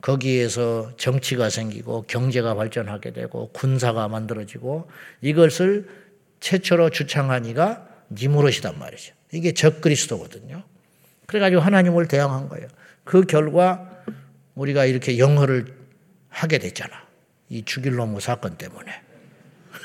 거기에서 0.00 0.92
정치가 0.96 1.50
생기고 1.50 2.02
경제가 2.02 2.54
발전하게 2.54 3.12
되고 3.12 3.50
군사가 3.52 4.08
만들어지고 4.08 4.88
이것을 5.20 5.88
최초로 6.40 6.90
주창한 6.90 7.44
이가 7.46 7.86
니무롯이단 8.10 8.78
말이죠. 8.78 9.14
이게 9.32 9.52
적그리스도거든요. 9.52 10.62
그래가지고 11.26 11.60
하나님을 11.60 12.08
대항한 12.08 12.48
거예요. 12.48 12.68
그 13.04 13.22
결과 13.22 14.02
우리가 14.54 14.86
이렇게 14.86 15.18
영어를 15.18 15.74
하게 16.28 16.58
됐잖아. 16.58 16.90
이 17.48 17.64
죽일 17.64 17.96
놈의 17.96 18.20
사건 18.20 18.56
때문에. 18.56 18.92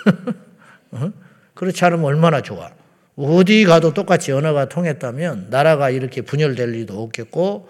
어? 0.91 1.11
그렇지 1.53 1.83
않으면 1.85 2.05
얼마나 2.05 2.41
좋아. 2.41 2.71
어디 3.15 3.63
가도 3.65 3.93
똑같이 3.93 4.31
언어가 4.31 4.67
통했다면 4.67 5.47
나라가 5.49 5.89
이렇게 5.89 6.21
분열될 6.21 6.71
리도 6.71 7.01
없겠고 7.01 7.69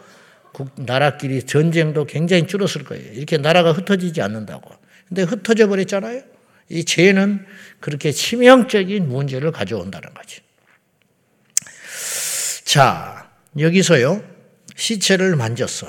나라끼리 0.75 1.43
전쟁도 1.43 2.05
굉장히 2.05 2.47
줄었을 2.47 2.83
거예요. 2.83 3.11
이렇게 3.13 3.37
나라가 3.37 3.71
흩어지지 3.71 4.21
않는다고. 4.21 4.71
근데 5.07 5.23
흩어져 5.23 5.67
버렸잖아요. 5.67 6.21
이 6.69 6.85
죄는 6.85 7.45
그렇게 7.83 8.13
치명적인 8.13 9.09
문제를 9.09 9.51
가져온다는 9.51 10.13
거지. 10.13 10.39
자, 12.63 13.27
여기서요. 13.59 14.23
시체를 14.73 15.35
만졌어. 15.35 15.87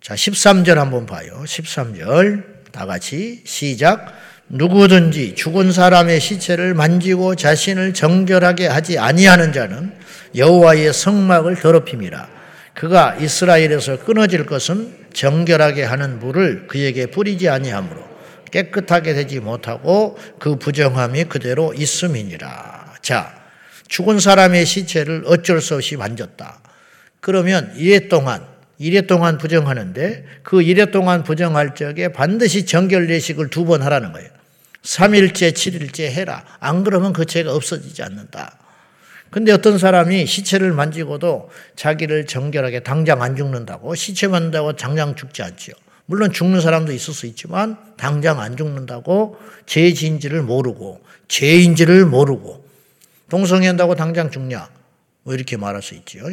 자, 0.00 0.14
13절 0.14 0.76
한번 0.76 1.04
봐요. 1.04 1.42
13절. 1.44 2.72
다 2.72 2.86
같이 2.86 3.42
시작. 3.44 4.10
누구든지 4.48 5.34
죽은 5.34 5.70
사람의 5.70 6.18
시체를 6.18 6.72
만지고 6.72 7.34
자신을 7.34 7.92
정결하게 7.92 8.66
하지 8.68 8.98
아니하는 8.98 9.52
자는 9.52 9.92
여호와의 10.34 10.94
성막을 10.94 11.56
더럽힘이라. 11.56 12.26
그가 12.72 13.16
이스라엘에서 13.16 14.02
끊어질 14.02 14.46
것은 14.46 15.08
정결하게 15.12 15.84
하는 15.84 16.18
물을 16.20 16.66
그에게 16.68 17.04
뿌리지 17.04 17.50
아니하므로 17.50 18.11
깨끗하게 18.52 19.14
되지 19.14 19.40
못하고 19.40 20.16
그 20.38 20.56
부정함이 20.56 21.24
그대로 21.24 21.74
있음이니라. 21.74 22.94
자, 23.02 23.34
죽은 23.88 24.20
사람의 24.20 24.64
시체를 24.64 25.24
어쩔 25.26 25.60
수 25.60 25.74
없이 25.74 25.96
만졌다. 25.96 26.60
그러면 27.20 27.72
이래 27.76 28.08
동안 28.08 28.46
이래 28.78 29.02
동안 29.02 29.38
부정하는데 29.38 30.24
그 30.42 30.62
이래 30.62 30.90
동안 30.90 31.22
부정할 31.22 31.74
적에 31.74 32.08
반드시 32.08 32.66
정결 32.66 33.10
예식을 33.10 33.48
두 33.48 33.64
번 33.64 33.82
하라는 33.82 34.12
거예요. 34.12 34.28
3일째, 34.82 35.52
7일째 35.52 36.10
해라. 36.10 36.44
안 36.58 36.82
그러면 36.82 37.12
그 37.12 37.24
죄가 37.24 37.54
없어지지 37.54 38.02
않는다. 38.02 38.58
근데 39.30 39.52
어떤 39.52 39.78
사람이 39.78 40.26
시체를 40.26 40.72
만지고도 40.72 41.50
자기를 41.76 42.26
정결하게 42.26 42.80
당장 42.80 43.22
안 43.22 43.36
죽는다고 43.36 43.94
시체 43.94 44.26
만다고 44.26 44.74
당장 44.74 45.14
죽지 45.14 45.42
않지요. 45.42 45.74
물론 46.12 46.30
죽는 46.30 46.60
사람도 46.60 46.92
있을 46.92 47.14
수 47.14 47.24
있지만 47.24 47.78
당장 47.96 48.38
안 48.38 48.58
죽는다고 48.58 49.38
죄지인지를 49.64 50.42
모르고 50.42 51.00
죄인지를 51.28 52.04
모르고 52.04 52.68
동성애한다고 53.30 53.94
당장 53.94 54.30
죽냐? 54.30 54.68
뭐 55.22 55.32
이렇게 55.32 55.56
말할 55.56 55.80
수 55.80 55.94
있지요. 55.94 56.24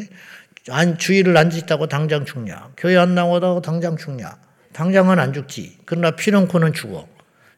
안 0.70 0.98
주의를 0.98 1.38
안 1.38 1.50
짓다고 1.50 1.88
당장 1.88 2.26
죽냐? 2.26 2.72
교회 2.76 2.98
안 2.98 3.16
나오다고 3.16 3.62
당장 3.62 3.96
죽냐? 3.96 4.36
당장은 4.74 5.18
안 5.18 5.32
죽지. 5.32 5.78
그러나 5.86 6.12
피놓고는 6.12 6.74
죽어. 6.74 7.08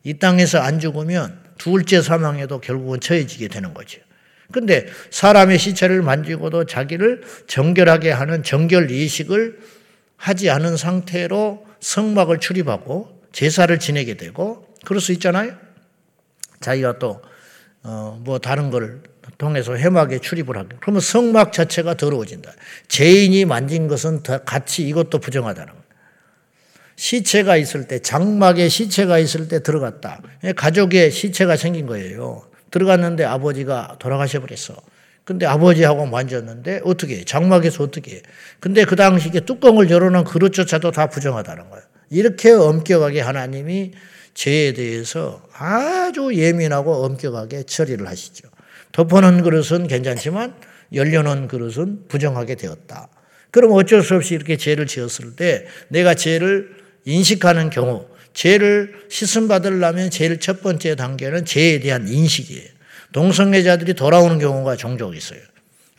이 0.03 0.19
땅에서 0.19 0.59
안 0.59 0.79
죽으면 0.79 1.39
둘째 1.57 2.03
사망에도 2.03 2.61
결국은 2.61 2.99
처해지게 2.99 3.47
되는 3.47 3.73
거죠. 3.73 3.99
근데 4.51 4.85
사람의 5.09 5.57
시체를 5.57 6.03
만지고도 6.03 6.65
자기를 6.65 7.23
정결하게 7.47 8.11
하는 8.11 8.43
정결 8.43 8.91
이식을 8.91 9.57
하지 10.17 10.51
않은 10.51 10.77
상태로 10.77 11.70
성막을 11.81 12.39
출입하고 12.39 13.21
제사를 13.31 13.77
지내게 13.79 14.15
되고 14.15 14.65
그럴 14.85 15.01
수 15.01 15.11
있잖아요. 15.13 15.55
자기가 16.59 16.99
또, 16.99 17.21
어, 17.83 18.19
뭐 18.23 18.39
다른 18.39 18.69
걸 18.69 19.01
통해서 19.37 19.75
해막에 19.75 20.19
출입을 20.19 20.57
하게. 20.57 20.77
그러면 20.79 21.01
성막 21.01 21.53
자체가 21.53 21.95
더러워진다. 21.95 22.51
죄인이 22.87 23.45
만진 23.45 23.87
것은 23.87 24.21
같이 24.45 24.87
이것도 24.87 25.19
부정하다는. 25.19 25.73
시체가 26.95 27.57
있을 27.57 27.87
때, 27.87 27.99
장막에 27.99 28.69
시체가 28.69 29.17
있을 29.17 29.47
때 29.47 29.63
들어갔다. 29.63 30.21
가족에 30.55 31.09
시체가 31.09 31.55
생긴 31.57 31.87
거예요. 31.87 32.47
들어갔는데 32.69 33.25
아버지가 33.25 33.97
돌아가셔 33.99 34.39
버렸어. 34.39 34.75
근데 35.23 35.45
아버지하고 35.45 36.05
만졌는데 36.07 36.81
어떻게 36.83 37.23
장막에서 37.23 37.83
어떻게 37.83 38.17
해? 38.17 38.21
근데 38.59 38.85
그 38.85 38.95
당시에 38.95 39.41
뚜껑을 39.41 39.89
열어놓은 39.89 40.23
그릇조차도 40.23 40.91
다 40.91 41.07
부정하다는 41.07 41.69
거예요. 41.69 41.83
이렇게 42.09 42.51
엄격하게 42.51 43.21
하나님이 43.21 43.91
죄에 44.33 44.73
대해서 44.73 45.41
아주 45.53 46.31
예민하고 46.33 47.05
엄격하게 47.05 47.63
처리를 47.63 48.07
하시죠. 48.07 48.49
덮어놓은 48.91 49.43
그릇은 49.43 49.87
괜찮지만 49.87 50.55
열려놓은 50.93 51.47
그릇은 51.47 52.07
부정하게 52.07 52.55
되었다. 52.55 53.09
그럼 53.51 53.73
어쩔 53.73 54.01
수 54.01 54.15
없이 54.15 54.33
이렇게 54.33 54.57
죄를 54.57 54.87
지었을 54.87 55.35
때 55.35 55.65
내가 55.89 56.15
죄를 56.15 56.75
인식하는 57.05 57.69
경우 57.69 58.07
죄를 58.33 58.93
씻음 59.09 59.47
받으려면 59.47 60.09
제일 60.09 60.39
첫 60.39 60.61
번째 60.61 60.95
단계는 60.95 61.45
죄에 61.45 61.79
대한 61.79 62.07
인식이에요. 62.07 62.80
동성애자들이 63.11 63.93
돌아오는 63.93 64.39
경우가 64.39 64.75
종종 64.75 65.15
있어요. 65.15 65.39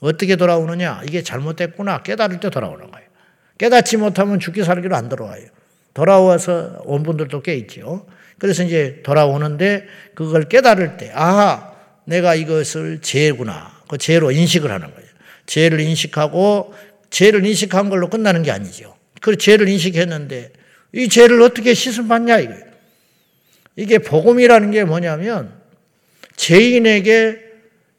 어떻게 0.00 0.36
돌아오느냐? 0.36 1.02
이게 1.06 1.22
잘못됐구나. 1.22 2.02
깨달을 2.02 2.40
때 2.40 2.50
돌아오는 2.50 2.90
거예요. 2.90 3.06
깨닫지 3.58 3.96
못하면 3.96 4.40
죽기 4.40 4.64
살기로 4.64 4.96
안 4.96 5.08
돌아와요. 5.08 5.46
돌아와서 5.94 6.82
온 6.84 7.02
분들도 7.02 7.42
꽤 7.42 7.54
있죠. 7.56 8.06
그래서 8.38 8.64
이제 8.64 9.00
돌아오는데 9.04 9.86
그걸 10.14 10.44
깨달을 10.44 10.96
때, 10.96 11.12
아, 11.14 11.72
내가 12.04 12.34
이것을 12.34 13.00
죄구나. 13.00 13.70
그 13.88 13.98
죄로 13.98 14.32
인식을 14.32 14.70
하는 14.70 14.92
거예요. 14.92 15.08
죄를 15.46 15.80
인식하고 15.80 16.74
죄를 17.10 17.44
인식한 17.46 17.90
걸로 17.90 18.08
끝나는 18.08 18.42
게 18.42 18.50
아니죠. 18.50 18.96
그 19.20 19.36
죄를 19.36 19.68
인식했는데 19.68 20.52
이 20.94 21.08
죄를 21.08 21.40
어떻게 21.42 21.74
씻음 21.74 22.08
받냐 22.08 22.38
이거예요. 22.38 22.64
이게 23.76 23.98
복음이라는 23.98 24.70
게 24.70 24.84
뭐냐면 24.84 25.61
죄인에게 26.36 27.38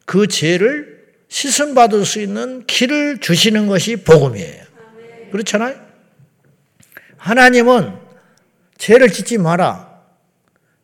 그 0.04 0.26
죄를 0.26 1.04
씻음 1.28 1.74
받을 1.74 2.04
수 2.04 2.20
있는 2.20 2.64
길을 2.66 3.18
주시는 3.18 3.66
것이 3.66 3.96
복음이에요. 3.96 4.64
그렇잖아요? 5.32 5.80
하나님은 7.16 7.94
죄를 8.78 9.10
짓지 9.10 9.38
마라. 9.38 10.00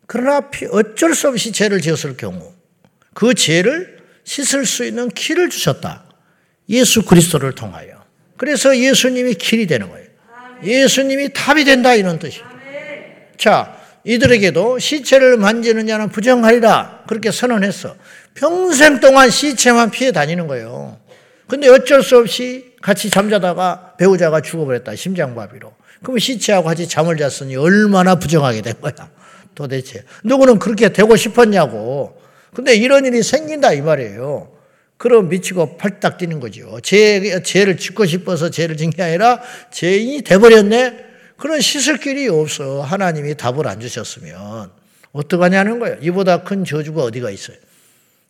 그러나 0.06 0.48
어쩔 0.72 1.14
수 1.14 1.28
없이 1.28 1.52
죄를 1.52 1.80
지었을 1.80 2.16
경우 2.16 2.52
그 3.14 3.34
죄를 3.34 3.98
씻을 4.24 4.66
수 4.66 4.84
있는 4.84 5.08
길을 5.08 5.50
주셨다. 5.50 6.04
예수 6.68 7.04
그리스도를 7.04 7.54
통하여. 7.54 8.04
그래서 8.36 8.76
예수님이 8.76 9.34
길이 9.34 9.66
되는 9.66 9.88
거예요. 9.90 10.08
예수님이 10.64 11.32
답이 11.32 11.64
된다 11.64 11.94
이런 11.94 12.18
뜻이에요. 12.18 12.44
자, 13.36 13.79
이들에게도 14.04 14.78
시체를 14.78 15.36
만지는 15.36 15.86
자는 15.86 16.08
부정하리라 16.08 17.04
그렇게 17.06 17.30
선언했어. 17.30 17.96
평생 18.34 19.00
동안 19.00 19.30
시체만 19.30 19.90
피해 19.90 20.12
다니는 20.12 20.46
거예요. 20.46 20.98
근데 21.46 21.68
어쩔 21.68 22.02
수 22.02 22.16
없이 22.16 22.72
같이 22.80 23.10
잠자다가 23.10 23.94
배우자가 23.98 24.40
죽어버렸다. 24.40 24.94
심장마비로. 24.94 25.74
그럼 26.02 26.18
시체하고 26.18 26.66
같이 26.66 26.88
잠을 26.88 27.16
잤으니 27.16 27.56
얼마나 27.56 28.14
부정하게 28.14 28.62
된 28.62 28.74
거야. 28.80 28.94
도대체. 29.54 30.04
누구는 30.24 30.58
그렇게 30.58 30.90
되고 30.92 31.14
싶었냐고. 31.16 32.18
근데 32.54 32.74
이런 32.74 33.04
일이 33.04 33.22
생긴다 33.22 33.72
이 33.72 33.82
말이에요. 33.82 34.52
그럼 34.96 35.28
미치고 35.28 35.76
팔딱 35.76 36.18
뛰는 36.18 36.40
거죠. 36.40 36.78
죄, 36.82 37.42
죄를 37.42 37.76
짓고 37.76 38.06
싶어서 38.06 38.50
죄를 38.50 38.76
짓는 38.76 38.92
게 38.92 39.02
아니라 39.02 39.40
죄인이 39.70 40.22
돼버렸네? 40.22 41.09
그런 41.40 41.60
씻을 41.60 41.96
길이 41.96 42.28
없어. 42.28 42.82
하나님이 42.82 43.34
답을 43.34 43.66
안 43.66 43.80
주셨으면. 43.80 44.70
어떡하냐는 45.12 45.78
거예요. 45.78 45.96
이보다 46.02 46.44
큰 46.44 46.64
저주가 46.64 47.02
어디가 47.02 47.30
있어요. 47.30 47.56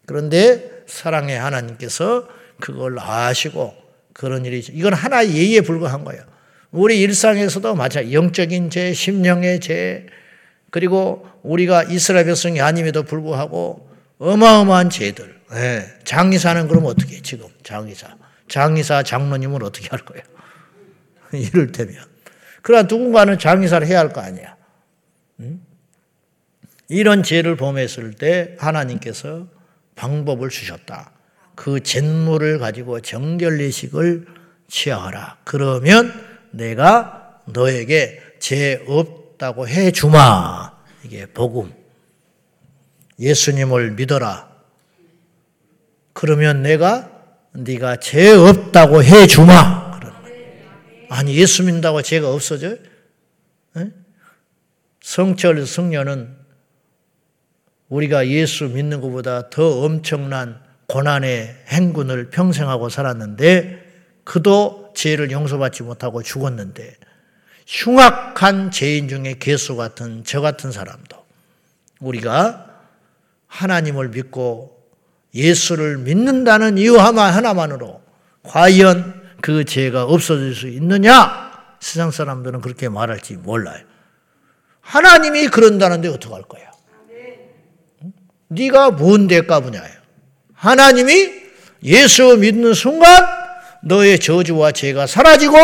그런데 0.07 0.85
사랑의 0.87 1.39
하나님께서 1.39 2.29
그걸 2.61 2.99
아시고 2.99 3.75
그런 4.13 4.45
일이 4.45 4.61
이건 4.73 4.95
하나의 4.95 5.35
예의에 5.35 5.61
불과한 5.61 6.05
거예요. 6.05 6.23
우리 6.71 7.01
일상에서도 7.01 7.75
마찬가지 7.75 8.15
영적인 8.15 8.71
죄, 8.71 8.93
심령의 8.93 9.61
죄, 9.61 10.07
그리고 10.71 11.27
우리가 11.43 11.83
이스라엘 11.85 12.27
백성이 12.27 12.61
아님에도 12.61 13.03
불구하고 13.03 13.91
어마어마한 14.19 14.91
죄들, 14.91 15.35
네. 15.51 15.87
장의사는 16.05 16.69
그럼 16.69 16.85
어떻게 16.85 17.17
해, 17.17 17.23
지금 17.23 17.49
장의사. 17.65 18.17
장의사 18.49 19.03
장로님은 19.03 19.63
어떻게 19.63 19.89
할 19.89 20.01
거예요? 20.01 20.23
이를테면. 21.33 22.11
그러나 22.63 22.83
누군가는 22.89 23.39
장의사를 23.39 23.87
해야 23.87 24.01
할 24.01 24.13
거 24.13 24.21
아니야. 24.21 24.57
응? 25.41 25.61
이런 26.89 27.23
죄를 27.23 27.57
범했을 27.57 28.15
때 28.15 28.57
하나님께서 28.59 29.47
방법을 29.95 30.49
주셨다. 30.51 31.13
그 31.55 31.81
잿물을 31.81 32.59
가지고 32.59 33.01
정결례식을 33.01 34.27
취하라. 34.69 35.39
그러면 35.45 36.13
내가 36.51 37.41
너에게 37.45 38.21
죄 38.41 38.83
없다고 38.87 39.69
해 39.69 39.91
주마. 39.91 40.73
이게 41.05 41.27
복음. 41.27 41.73
예수님을 43.19 43.93
믿어라. 43.93 44.49
그러면 46.13 46.63
내가 46.63 47.11
네가 47.53 47.97
죄 47.97 48.31
없다고 48.33 49.05
해 49.05 49.27
주마. 49.27 49.90
아니 51.11 51.35
예수 51.35 51.65
믿는다고 51.65 52.03
죄가 52.03 52.33
없어져요? 52.33 52.77
성철 55.03 55.67
성녀는 55.67 56.37
우리가 57.89 58.29
예수 58.29 58.69
믿는 58.69 59.01
것보다 59.01 59.51
더 59.51 59.81
엄청난 59.81 60.61
고난의 60.87 61.65
행군을 61.67 62.31
평생 62.31 62.69
하고 62.69 62.89
살았는데 62.89 63.91
그도 64.23 64.93
죄를 64.95 65.33
용서받지 65.33 65.83
못하고 65.83 66.23
죽었는데 66.23 66.97
흉악한 67.67 68.71
죄인 68.71 69.09
중에 69.09 69.35
개수 69.41 69.75
같은 69.75 70.23
저 70.25 70.41
같은 70.41 70.71
사람도 70.71 71.17
우리가 71.99 72.83
하나님을 73.49 74.11
믿고 74.11 74.81
예수를 75.35 75.99
믿는다는 75.99 76.79
이유 76.79 76.99
하나만으로 76.99 78.01
과연 78.45 79.20
그 79.43 79.65
죄가 79.65 80.05
없어질 80.05 80.55
수 80.55 80.69
있느냐? 80.69 81.51
세상 81.81 82.11
사람들은 82.11 82.61
그렇게 82.61 82.89
말할지 82.89 83.35
몰라요. 83.37 83.85
하나님이 84.81 85.49
그런다는데 85.49 86.09
어떡할 86.09 86.43
거야? 86.43 86.71
네가 88.49 88.91
뭔데 88.93 89.43
까부냐요. 89.43 90.01
하나님이 90.55 91.41
예수 91.85 92.37
믿는 92.37 92.75
순간 92.75 93.25
너의 93.83 94.19
저주와 94.19 94.73
죄가 94.73 95.07
사라지고 95.07 95.57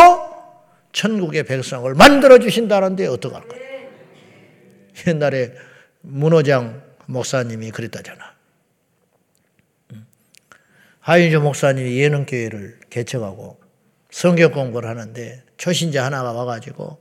천국의 0.93 1.43
백성을 1.43 1.93
만들어 1.93 2.39
주신다는데 2.39 3.05
어떡할 3.07 3.47
거야? 3.47 3.59
옛날에 5.07 5.53
문호장 6.01 6.81
목사님이 7.05 7.71
그랬다잖아. 7.71 8.35
하윤주 11.01 11.39
목사님이 11.41 11.99
예능교회를 11.99 12.79
개척하고 12.89 13.59
성경 14.17 14.51
공부를 14.51 14.89
하는데 14.89 15.43
초신자 15.57 16.03
하나가 16.03 16.31
와가지고 16.31 16.97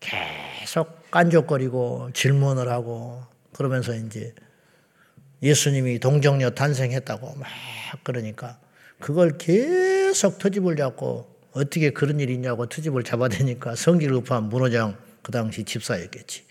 계속 0.00 1.10
깐족거리고 1.10 2.12
질문을 2.14 2.70
하고 2.70 3.22
그러면서 3.52 3.94
이제 3.94 4.34
예수님이 5.42 5.98
동정녀 5.98 6.48
탄생했다고 6.52 7.34
막 7.34 7.46
그러니까 8.04 8.58
그걸 9.00 9.36
계속 9.36 10.38
터집을 10.38 10.76
잡고 10.76 11.30
어떻게 11.52 11.90
그런 11.90 12.20
일이 12.20 12.32
있냐고 12.32 12.64
터집을 12.64 13.04
잡아대니까 13.04 13.74
성기를 13.74 14.14
급한 14.14 14.44
문호장 14.44 14.96
그 15.20 15.32
당시 15.32 15.62
집사였겠지. 15.62 16.44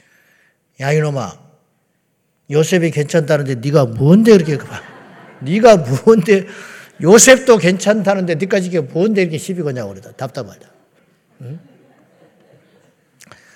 야 0.81 0.91
이놈아 0.91 1.33
요셉이 2.51 2.91
괜찮다는데 2.91 3.55
네가 3.55 3.85
뭔데 3.85 4.33
그렇게 4.33 4.57
급하? 4.57 4.79
네가 5.41 5.77
뭔데 5.77 6.45
요셉도 7.01 7.57
괜찮다는데 7.57 8.35
네까지 8.35 8.67
이게 8.67 8.79
뭔데 8.79 9.21
이렇게 9.21 9.37
시비 9.37 9.61
거냐고 9.61 9.89
그러다 9.89 10.11
답답하다. 10.13 10.71
응? 11.41 11.59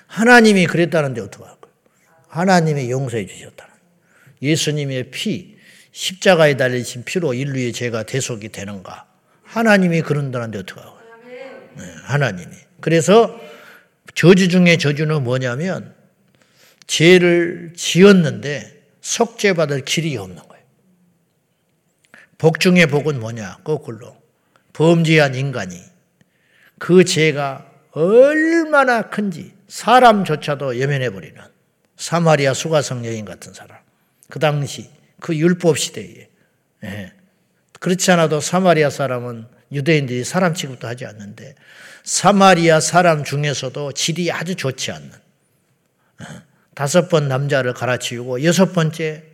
하나님이 0.07 0.65
그랬다는데 0.65 1.21
어떡할 1.21 1.55
거야? 1.61 1.71
하나님이 2.27 2.91
용서해 2.91 3.25
주셨다. 3.25 3.69
예수님의 4.41 5.11
피, 5.11 5.57
십자가에 5.91 6.57
달리신 6.57 7.03
피로 7.03 7.33
인류의 7.33 7.73
죄가 7.73 8.03
대속이 8.03 8.49
되는가? 8.49 9.07
하나님이 9.43 10.01
그런다는데 10.01 10.59
어떡하고? 10.59 10.97
네, 11.77 11.83
하나님이. 12.03 12.51
그래서 12.81 13.39
저주 14.15 14.49
중에 14.49 14.77
저주는 14.77 15.23
뭐냐면 15.23 15.93
죄를 16.87 17.73
지었는데 17.75 18.81
속죄받을 19.01 19.85
길이 19.85 20.17
없는. 20.17 20.48
복 22.39 22.59
중에 22.61 22.87
복은 22.87 23.19
뭐냐? 23.19 23.59
거꾸로. 23.63 24.17
범죄한 24.73 25.35
인간이 25.35 25.79
그 26.79 27.03
죄가 27.03 27.69
얼마나 27.91 29.09
큰지 29.09 29.53
사람조차도 29.67 30.77
예면해버리는 30.77 31.39
사마리아 31.97 32.53
수가성 32.53 33.05
여인 33.05 33.25
같은 33.25 33.53
사람. 33.53 33.77
그 34.29 34.39
당시 34.39 34.89
그 35.19 35.35
율법 35.35 35.77
시대에 35.77 36.29
예. 36.85 37.13
그렇지 37.81 38.09
않아도 38.11 38.39
사마리아 38.39 38.89
사람은 38.89 39.45
유대인들이 39.73 40.23
사람 40.23 40.53
취급도 40.53 40.87
하지 40.87 41.05
않는데 41.05 41.55
사마리아 42.05 42.79
사람 42.79 43.25
중에서도 43.25 43.91
질이 43.91 44.31
아주 44.31 44.55
좋지 44.55 44.91
않는 44.91 45.11
예. 46.21 46.25
다섯 46.73 47.09
번 47.09 47.27
남자를 47.27 47.73
갈아치우고 47.73 48.45
여섯 48.45 48.71
번째 48.71 49.25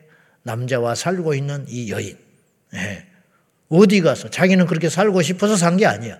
남자와 0.42 0.96
살고 0.96 1.36
있는 1.36 1.66
이 1.68 1.92
여인 1.92 2.25
예. 2.76 3.06
어디 3.70 4.02
가서 4.02 4.30
자기는 4.30 4.66
그렇게 4.68 4.90
살고 4.90 5.22
싶어서 5.22 5.56
산 5.56 5.78
게 5.78 5.86
아니야 5.86 6.20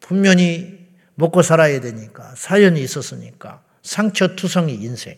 분명히 0.00 0.78
먹고 1.14 1.42
살아야 1.42 1.80
되니까 1.80 2.34
사연이 2.36 2.82
있었으니까 2.82 3.62
상처투성이 3.82 4.74
인생 4.74 5.16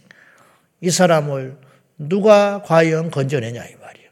이 0.81 0.91
사람을 0.91 1.57
누가 1.99 2.63
과연 2.63 3.11
건져내냐 3.11 3.65
이 3.65 3.75
말이에요. 3.77 4.11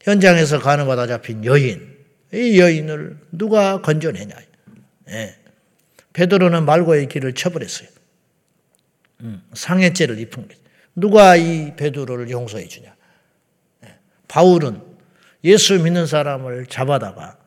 현장에서 0.00 0.60
가늠받아 0.60 1.08
잡힌 1.08 1.44
여인, 1.44 1.96
이 2.32 2.60
여인을 2.60 3.18
누가 3.32 3.82
건져내냐. 3.82 4.36
예. 5.08 5.36
베드로는 6.12 6.64
말고의 6.64 7.08
길을 7.08 7.34
쳐버렸어요. 7.34 7.88
음, 9.22 9.42
상해죄를 9.54 10.18
입은 10.20 10.46
거죠. 10.46 10.60
누가 10.94 11.34
이 11.36 11.74
베드로를 11.74 12.30
용서해 12.30 12.68
주냐. 12.68 12.94
예. 13.84 13.94
바울은 14.28 14.80
예수 15.46 15.78
믿는 15.78 16.06
사람을 16.06 16.66
잡아다가 16.66 17.38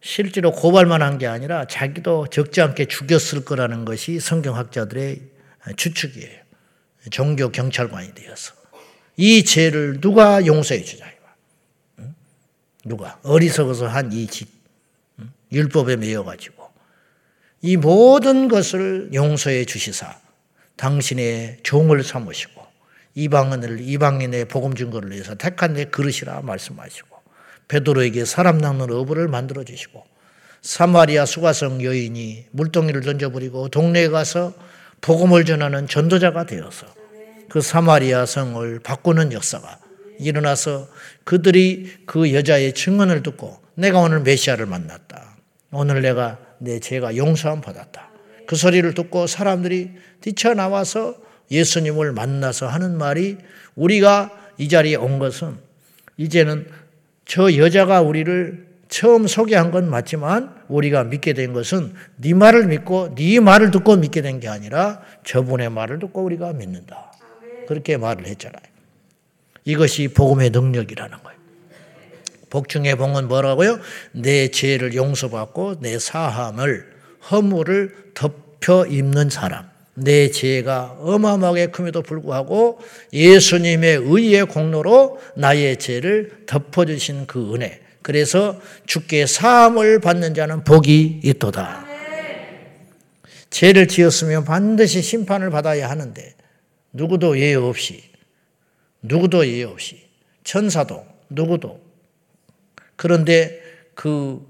실제로 0.00 0.50
고발만 0.52 1.02
한 1.02 1.18
게 1.18 1.26
아니라 1.26 1.66
자기도 1.66 2.26
적지 2.28 2.62
않게 2.62 2.86
죽였을 2.86 3.44
거라는 3.44 3.84
것이 3.84 4.18
성경학자들의 4.18 5.20
추측이에요. 5.76 6.40
종교 7.10 7.50
경찰관이 7.50 8.14
되어서. 8.14 8.54
이 9.16 9.44
죄를 9.44 10.00
누가 10.00 10.46
용서해 10.46 10.82
주냐. 10.84 11.04
누가? 12.84 13.18
어리석어서 13.22 13.88
한 13.88 14.10
이 14.12 14.26
짓. 14.26 14.48
율법에 15.52 15.96
매여가지고. 15.96 16.70
이 17.62 17.76
모든 17.76 18.48
것을 18.48 19.10
용서해 19.12 19.66
주시사 19.66 20.18
당신의 20.76 21.58
종을 21.62 22.02
삼으시고 22.02 22.62
이방인을 23.14 23.80
이방인의 23.80 24.46
복음 24.46 24.74
증거를 24.74 25.10
위해서 25.10 25.34
택한 25.34 25.74
내 25.74 25.84
그릇이라 25.84 26.40
말씀하시고 26.40 27.09
베드로에게 27.70 28.24
사람 28.24 28.58
낚는 28.58 28.90
어부를 28.90 29.28
만들어 29.28 29.62
주시고 29.62 30.04
사마리아 30.60 31.24
수가성 31.24 31.84
여인이 31.84 32.46
물동이를 32.50 33.02
던져버리고 33.02 33.68
동네에 33.68 34.08
가서 34.08 34.52
복음을 35.00 35.44
전하는 35.44 35.86
전도자가 35.86 36.46
되어서 36.46 36.86
그 37.48 37.60
사마리아 37.60 38.26
성을 38.26 38.80
바꾸는 38.80 39.32
역사가 39.32 39.78
일어나서 40.18 40.88
그들이 41.24 41.90
그 42.06 42.34
여자의 42.34 42.74
증언을 42.74 43.22
듣고 43.22 43.60
내가 43.74 44.00
오늘 44.00 44.20
메시아를 44.20 44.66
만났다. 44.66 45.36
오늘 45.70 46.02
내가 46.02 46.38
내 46.58 46.80
죄가 46.80 47.16
용서함 47.16 47.60
받았다. 47.62 48.10
그 48.46 48.56
소리를 48.56 48.92
듣고 48.94 49.26
사람들이 49.26 49.92
뛰쳐나와서 50.20 51.16
예수님을 51.50 52.12
만나서 52.12 52.66
하는 52.66 52.98
말이 52.98 53.38
우리가 53.76 54.30
이 54.58 54.68
자리에 54.68 54.96
온 54.96 55.18
것은 55.18 55.56
이제는 56.18 56.68
저 57.30 57.54
여자가 57.56 58.00
우리를 58.00 58.66
처음 58.88 59.28
소개한 59.28 59.70
건 59.70 59.88
맞지만 59.88 60.52
우리가 60.66 61.04
믿게 61.04 61.32
된 61.32 61.52
것은 61.52 61.94
네 62.16 62.34
말을 62.34 62.66
믿고 62.66 63.14
네 63.14 63.38
말을 63.38 63.70
듣고 63.70 63.94
믿게 63.94 64.20
된 64.20 64.40
게 64.40 64.48
아니라 64.48 65.00
저분의 65.22 65.70
말을 65.70 66.00
듣고 66.00 66.24
우리가 66.24 66.52
믿는다. 66.54 67.12
그렇게 67.68 67.96
말을 67.96 68.26
했잖아요. 68.26 68.60
이것이 69.64 70.08
복음의 70.08 70.50
능력이라는 70.50 71.18
거예요. 71.22 71.38
복중의 72.50 72.96
복은 72.96 73.28
뭐라고요? 73.28 73.78
내 74.10 74.48
죄를 74.48 74.96
용서받고 74.96 75.78
내 75.78 76.00
사함을 76.00 76.84
허물을 77.30 77.94
덮여 78.14 78.86
입는 78.86 79.30
사람. 79.30 79.70
내 79.94 80.30
죄가 80.30 80.98
어마어마하게 81.00 81.68
큼에도 81.68 82.02
불구하고 82.02 82.80
예수님의 83.12 84.02
의의 84.04 84.46
공로로 84.46 85.18
나의 85.36 85.78
죄를 85.78 86.44
덮어주신 86.46 87.26
그 87.26 87.54
은혜. 87.54 87.80
그래서 88.02 88.60
주께 88.86 89.26
사함을 89.26 90.00
받는 90.00 90.34
자는 90.34 90.64
복이 90.64 91.20
있도다. 91.22 91.86
죄를 93.50 93.88
지었으면 93.88 94.44
반드시 94.44 95.02
심판을 95.02 95.50
받아야 95.50 95.90
하는데 95.90 96.34
누구도 96.92 97.38
예외 97.38 97.54
없이, 97.54 98.02
누구도 99.02 99.46
예외 99.46 99.64
없이, 99.64 100.08
천사도, 100.44 101.04
누구도. 101.28 101.80
그런데 102.96 103.60
그 103.94 104.46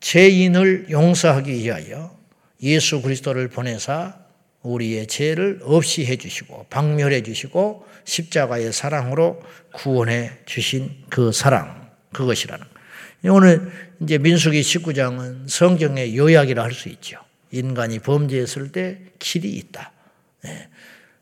죄인을 0.00 0.86
용서하기 0.90 1.52
위하여 1.52 2.16
예수 2.62 3.02
그리스도를 3.02 3.48
보내사 3.48 4.21
우리의 4.62 5.06
죄를 5.06 5.60
없이 5.62 6.04
해주시고 6.06 6.66
박멸해 6.70 7.22
주시고 7.22 7.86
십자가의 8.04 8.72
사랑으로 8.72 9.42
구원해 9.72 10.32
주신 10.46 10.90
그 11.08 11.32
사랑 11.32 11.90
그것이라는 12.12 12.64
오늘 13.24 13.70
이제 14.00 14.18
민수기 14.18 14.60
19장은 14.60 15.48
성경의 15.48 16.16
요약이라 16.16 16.62
할 16.62 16.72
수 16.72 16.88
있죠. 16.88 17.18
인간이 17.52 17.98
범죄했을 17.98 18.72
때 18.72 18.98
길이 19.18 19.52
있다. 19.52 19.92
네. 20.42 20.68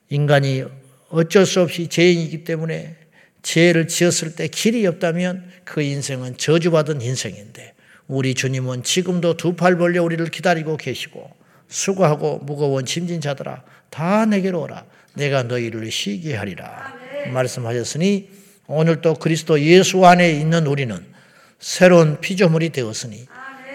인간이 0.08 0.64
어쩔 1.10 1.44
수 1.44 1.60
없이 1.60 1.88
죄인이기 1.88 2.44
때문에 2.44 2.96
죄를 3.42 3.88
지었을 3.88 4.36
때 4.36 4.48
길이 4.48 4.86
없다면 4.86 5.50
그 5.64 5.82
인생은 5.82 6.36
저주받은 6.36 7.00
인생인데 7.02 7.74
우리 8.06 8.34
주님은 8.34 8.82
지금도 8.82 9.36
두 9.36 9.56
팔 9.56 9.76
벌려 9.76 10.02
우리를 10.02 10.24
기다리고 10.26 10.76
계시고 10.76 11.30
수고하고 11.70 12.40
무거운 12.42 12.84
짐진 12.84 13.20
자들아 13.20 13.62
다 13.88 14.26
내게로 14.26 14.62
오라. 14.62 14.84
내가 15.14 15.44
너희를 15.44 15.90
쉬게 15.90 16.36
하리라. 16.36 16.94
말씀하셨으니 17.32 18.28
오늘 18.66 19.00
또 19.00 19.14
그리스도 19.14 19.60
예수 19.60 20.04
안에 20.04 20.30
있는 20.32 20.66
우리는 20.66 21.04
새로운 21.58 22.20
피조물이 22.20 22.70
되었으니 22.70 23.26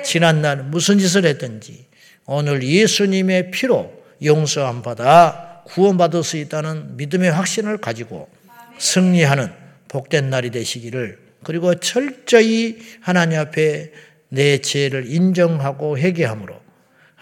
지난날 0.03 0.63
무슨 0.63 0.99
짓을 0.99 1.25
했든지 1.25 1.85
오늘 2.25 2.63
예수님의 2.63 3.51
피로 3.51 3.91
용서함 4.23 4.81
받아 4.81 5.63
구원받을 5.67 6.23
수 6.23 6.37
있다는 6.37 6.97
믿음의 6.97 7.31
확신을 7.31 7.77
가지고 7.77 8.29
승리하는 8.77 9.51
복된 9.87 10.29
날이 10.29 10.51
되시기를 10.51 11.19
그리고 11.43 11.75
철저히 11.75 12.79
하나님 13.01 13.39
앞에 13.39 13.91
내 14.29 14.57
죄를 14.59 15.11
인정하고 15.11 15.97
회개함으로 15.97 16.64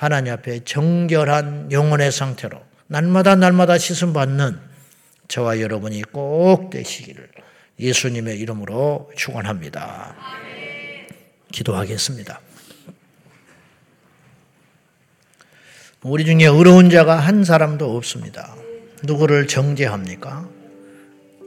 하나님 0.04 0.34
앞에 0.34 0.66
정결한 0.66 1.72
영혼의 1.72 2.12
상태로 2.12 2.60
날마다 2.88 3.36
날마다 3.36 3.78
씻음 3.78 4.12
받는 4.12 4.60
저와 5.30 5.62
여러분이 5.62 6.02
꼭 6.12 6.70
되시기를 6.72 7.30
예수님의 7.80 8.38
이름으로 8.38 9.10
축원합니다. 9.16 10.14
기도하겠습니다. 11.54 12.42
우리 16.02 16.26
중에 16.26 16.48
의로운 16.48 16.90
자가 16.90 17.16
한 17.16 17.46
사람도 17.46 17.96
없습니다. 17.96 18.54
누구를 19.04 19.48
정죄합니까? 19.48 20.50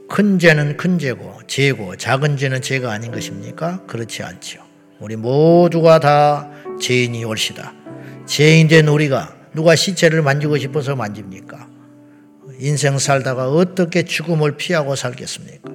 큰 0.09 0.39
죄는 0.39 0.77
큰 0.77 0.97
죄고, 0.97 1.41
죄고, 1.45 1.95
작은 1.97 2.37
죄는 2.37 2.63
죄가 2.63 2.91
아닌 2.91 3.11
것입니까? 3.11 3.85
그렇지 3.85 4.23
않죠. 4.23 4.65
우리 4.99 5.15
모두가 5.15 5.99
다 5.99 6.49
죄인이 6.81 7.23
올시다. 7.23 7.71
죄인 8.27 8.67
된 8.67 8.87
우리가 8.87 9.35
누가 9.53 9.75
시체를 9.75 10.21
만지고 10.21 10.57
싶어서 10.57 10.95
만집니까? 10.95 11.67
인생 12.59 12.99
살다가 12.99 13.49
어떻게 13.49 14.03
죽음을 14.03 14.57
피하고 14.57 14.95
살겠습니까? 14.95 15.71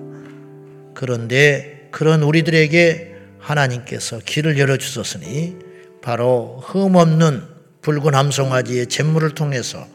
그런데 0.94 1.88
그런 1.90 2.22
우리들에게 2.22 3.14
하나님께서 3.38 4.20
길을 4.20 4.58
열어주셨으니 4.58 5.56
바로 6.02 6.62
흠없는 6.64 7.42
붉은 7.80 8.14
함송아지의 8.14 8.86
잿물을 8.86 9.30
통해서 9.30 9.86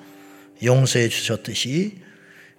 용서해 0.63 1.07
주셨듯이 1.09 1.99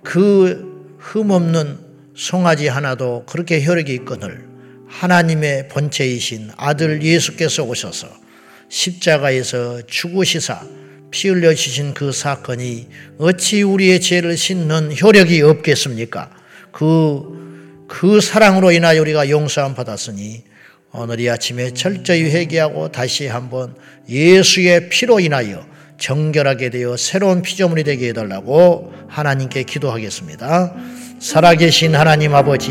그 0.03 0.97
흠없는 0.99 1.79
송아지 2.15 2.69
하나도 2.69 3.27
그렇게 3.27 3.63
혈액이 3.63 3.93
있거늘 3.95 4.47
하나님의 4.87 5.69
본체이신 5.69 6.53
아들 6.57 7.03
예수께서 7.03 7.65
오셔서 7.65 8.28
십자가에서 8.69 9.83
죽으시사 9.87 10.63
피 11.11 11.29
흘려 11.29 11.55
주신 11.55 11.95
그 11.95 12.13
사건이 12.13 12.89
어찌 13.19 13.63
우리의 13.63 14.01
죄를 14.01 14.37
씻는 14.37 14.95
효력이 15.01 15.41
없겠습니까? 15.43 16.31
그, 16.71 17.87
그 17.89 18.21
사랑으로 18.21 18.73
인하여 18.73 19.01
우리가 19.01 19.31
용서함 19.31 19.75
받았으니 19.75 20.45
오늘 20.93 21.21
이 21.21 21.31
아침에 21.31 21.73
철저히 21.73 22.25
회개하고 22.25 22.93
다시 22.93 23.27
한번 23.27 23.75
예수의 24.09 24.89
피로 24.89 25.21
인하여 25.21 25.67
정결하게 25.99 26.71
되어 26.71 26.97
새로운 26.97 27.43
피조물이 27.43 27.85
되게 27.85 28.09
해달라고 28.09 28.93
하나님께 29.09 29.65
기도하겠습니다. 29.65 30.75
살아계신 31.19 31.95
하나님 31.95 32.35
아버지, 32.35 32.71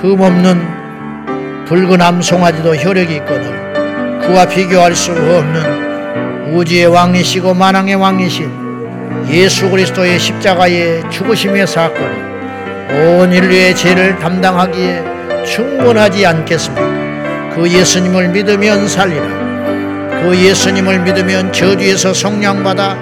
흠없는 0.00 1.66
붉은 1.66 2.00
암송아지도 2.00 2.76
혈액이 2.76 3.14
있거늘 3.16 3.65
그와 4.26 4.44
비교할 4.46 4.94
수 4.94 5.12
없는 5.12 6.52
우주의 6.52 6.86
왕이시고 6.86 7.54
만왕의 7.54 7.94
왕이신 7.94 8.66
예수 9.30 9.70
그리스도의 9.70 10.18
십자가의 10.18 11.08
죽으심의 11.10 11.66
사건이 11.66 12.26
온 12.90 13.32
인류의 13.32 13.74
죄를 13.76 14.18
담당하기에 14.18 15.44
충분하지 15.44 16.26
않겠습니까? 16.26 17.54
그 17.54 17.70
예수님을 17.70 18.28
믿으면 18.28 18.88
살리라. 18.88 19.26
그 20.22 20.36
예수님을 20.36 21.00
믿으면 21.00 21.52
저주에서 21.52 22.12
성량받아 22.12 22.96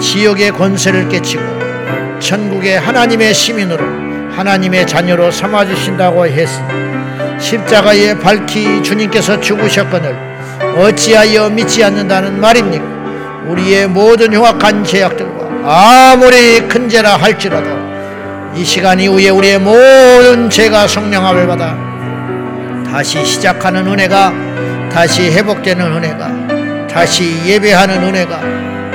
지옥의 0.00 0.50
권세를 0.52 1.08
깨치고 1.08 1.42
천국의 2.20 2.80
하나님의 2.80 3.34
시민으로 3.34 3.84
하나님의 4.32 4.86
자녀로 4.86 5.30
삼아주신다고 5.30 6.26
했으니 6.26 6.66
십자가에 7.38 8.18
밝히 8.18 8.82
주님께서 8.82 9.40
죽으셨거늘 9.40 10.33
어찌하여 10.76 11.50
믿지 11.50 11.82
않는다는 11.84 12.40
말입니까? 12.40 12.84
우리의 13.46 13.88
모든 13.88 14.34
흉악한 14.34 14.84
죄악들과 14.84 15.44
아무리 15.64 16.60
큰 16.68 16.88
죄라 16.88 17.16
할지라도 17.16 17.68
이 18.54 18.64
시간 18.64 19.00
이후에 19.00 19.28
우리의 19.30 19.58
모든 19.58 20.48
죄가 20.50 20.86
성령함을 20.86 21.46
받아 21.46 21.76
다시 22.90 23.24
시작하는 23.24 23.86
은혜가 23.86 24.32
다시 24.92 25.30
회복되는 25.30 25.84
은혜가 25.84 26.86
다시 26.88 27.40
예배하는 27.44 28.02
은혜가 28.04 28.40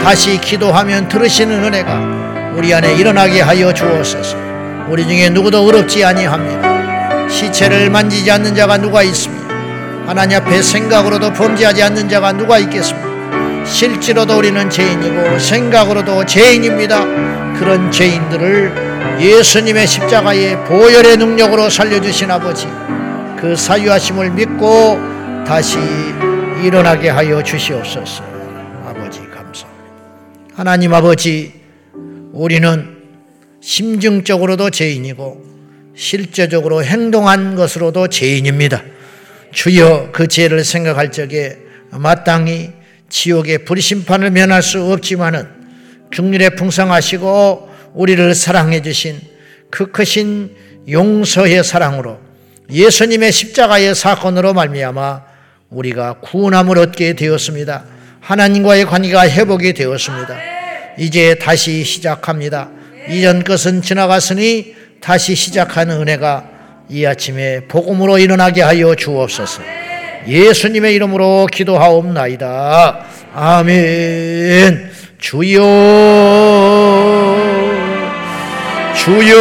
다시 0.01 0.39
기도하면 0.39 1.09
들으시는 1.09 1.63
은혜가 1.65 2.53
우리 2.55 2.73
안에 2.73 2.95
일어나게 2.95 3.41
하여 3.41 3.73
주옵소서. 3.73 4.37
우리 4.87 5.05
중에 5.05 5.29
누구도 5.29 5.65
어렵지 5.65 6.03
아니합니다. 6.03 7.27
시체를 7.29 7.89
만지지 7.89 8.31
않는 8.31 8.55
자가 8.55 8.77
누가 8.77 9.03
있습니까? 9.03 9.38
하나님 10.09 10.37
앞에 10.39 10.63
생각으로도 10.63 11.33
범죄하지 11.33 11.83
않는 11.83 12.09
자가 12.09 12.33
누가 12.33 12.57
있겠습니까? 12.57 13.63
실제로도 13.63 14.39
우리는 14.39 14.67
죄인이고 14.67 15.37
생각으로도 15.37 16.25
죄인입니다. 16.25 17.05
그런 17.59 17.91
죄인들을 17.91 19.19
예수님의 19.21 19.85
십자가의 19.85 20.65
보혈의 20.65 21.17
능력으로 21.17 21.69
살려주신 21.69 22.31
아버지 22.31 22.65
그 23.39 23.55
사유하심을 23.55 24.31
믿고 24.31 24.97
다시 25.45 25.77
일어나게 26.63 27.09
하여 27.09 27.43
주시옵소서 27.43 28.23
아버지 28.87 29.19
감사합니다 29.19 29.67
하나님 30.55 30.91
아버지 30.91 31.53
우리는 32.33 32.97
심증적으로도 33.61 34.71
죄인이고 34.71 35.43
실제적으로 35.95 36.83
행동한 36.83 37.55
것으로도 37.55 38.07
죄인입니다 38.07 38.81
주여 39.51 40.09
그 40.11 40.27
죄를 40.27 40.63
생각할 40.63 41.11
적에 41.11 41.57
마땅히 41.91 42.71
지옥의 43.09 43.65
불심판을 43.65 44.31
면할 44.31 44.61
수 44.61 44.83
없지만은 44.91 45.47
긍휼에 46.11 46.51
풍성하시고 46.51 47.69
우리를 47.93 48.35
사랑해 48.35 48.81
주신 48.81 49.19
그 49.69 49.91
크신 49.91 50.55
용서의 50.89 51.63
사랑으로 51.63 52.19
예수님의 52.71 53.31
십자가의 53.31 53.95
사건으로 53.95 54.53
말미암아 54.53 55.23
우리가 55.69 56.19
구원함을 56.21 56.77
얻게 56.77 57.13
되었습니다. 57.13 57.85
하나님과의 58.21 58.85
관계가 58.85 59.27
회복이 59.29 59.73
되었습니다. 59.73 60.37
이제 60.97 61.35
다시 61.35 61.83
시작합니다. 61.83 62.69
이전 63.09 63.43
것은 63.43 63.81
지나갔으니 63.81 64.75
다시 65.01 65.35
시작하는 65.35 66.01
은혜가 66.01 66.48
이 66.89 67.05
아침에 67.05 67.61
복음으로 67.67 68.17
일어나게 68.17 68.63
하여 68.63 68.95
주옵소서. 68.95 69.61
예수님의 70.27 70.95
이름으로 70.95 71.47
기도하옵나이다. 71.51 73.05
아멘. 73.35 74.89
주여 75.19 75.61
주여 78.95 79.35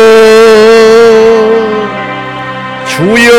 주여 2.87 3.32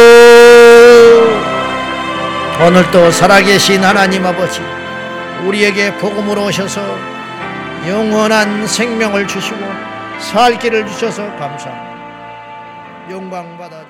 오늘도 2.65 3.11
살아계신 3.11 3.83
하나님 3.83 4.25
아버지 4.25 4.61
우리에게 5.45 5.93
복음으로 5.97 6.45
오셔서 6.45 6.81
영원한 7.87 8.65
생명을 8.65 9.27
주시고 9.27 9.59
살 10.19 10.57
길을 10.57 10.87
주셔서 10.87 11.23
감사합니다. 11.37 11.89
영광 13.09 13.57
받아주시고 13.57 13.88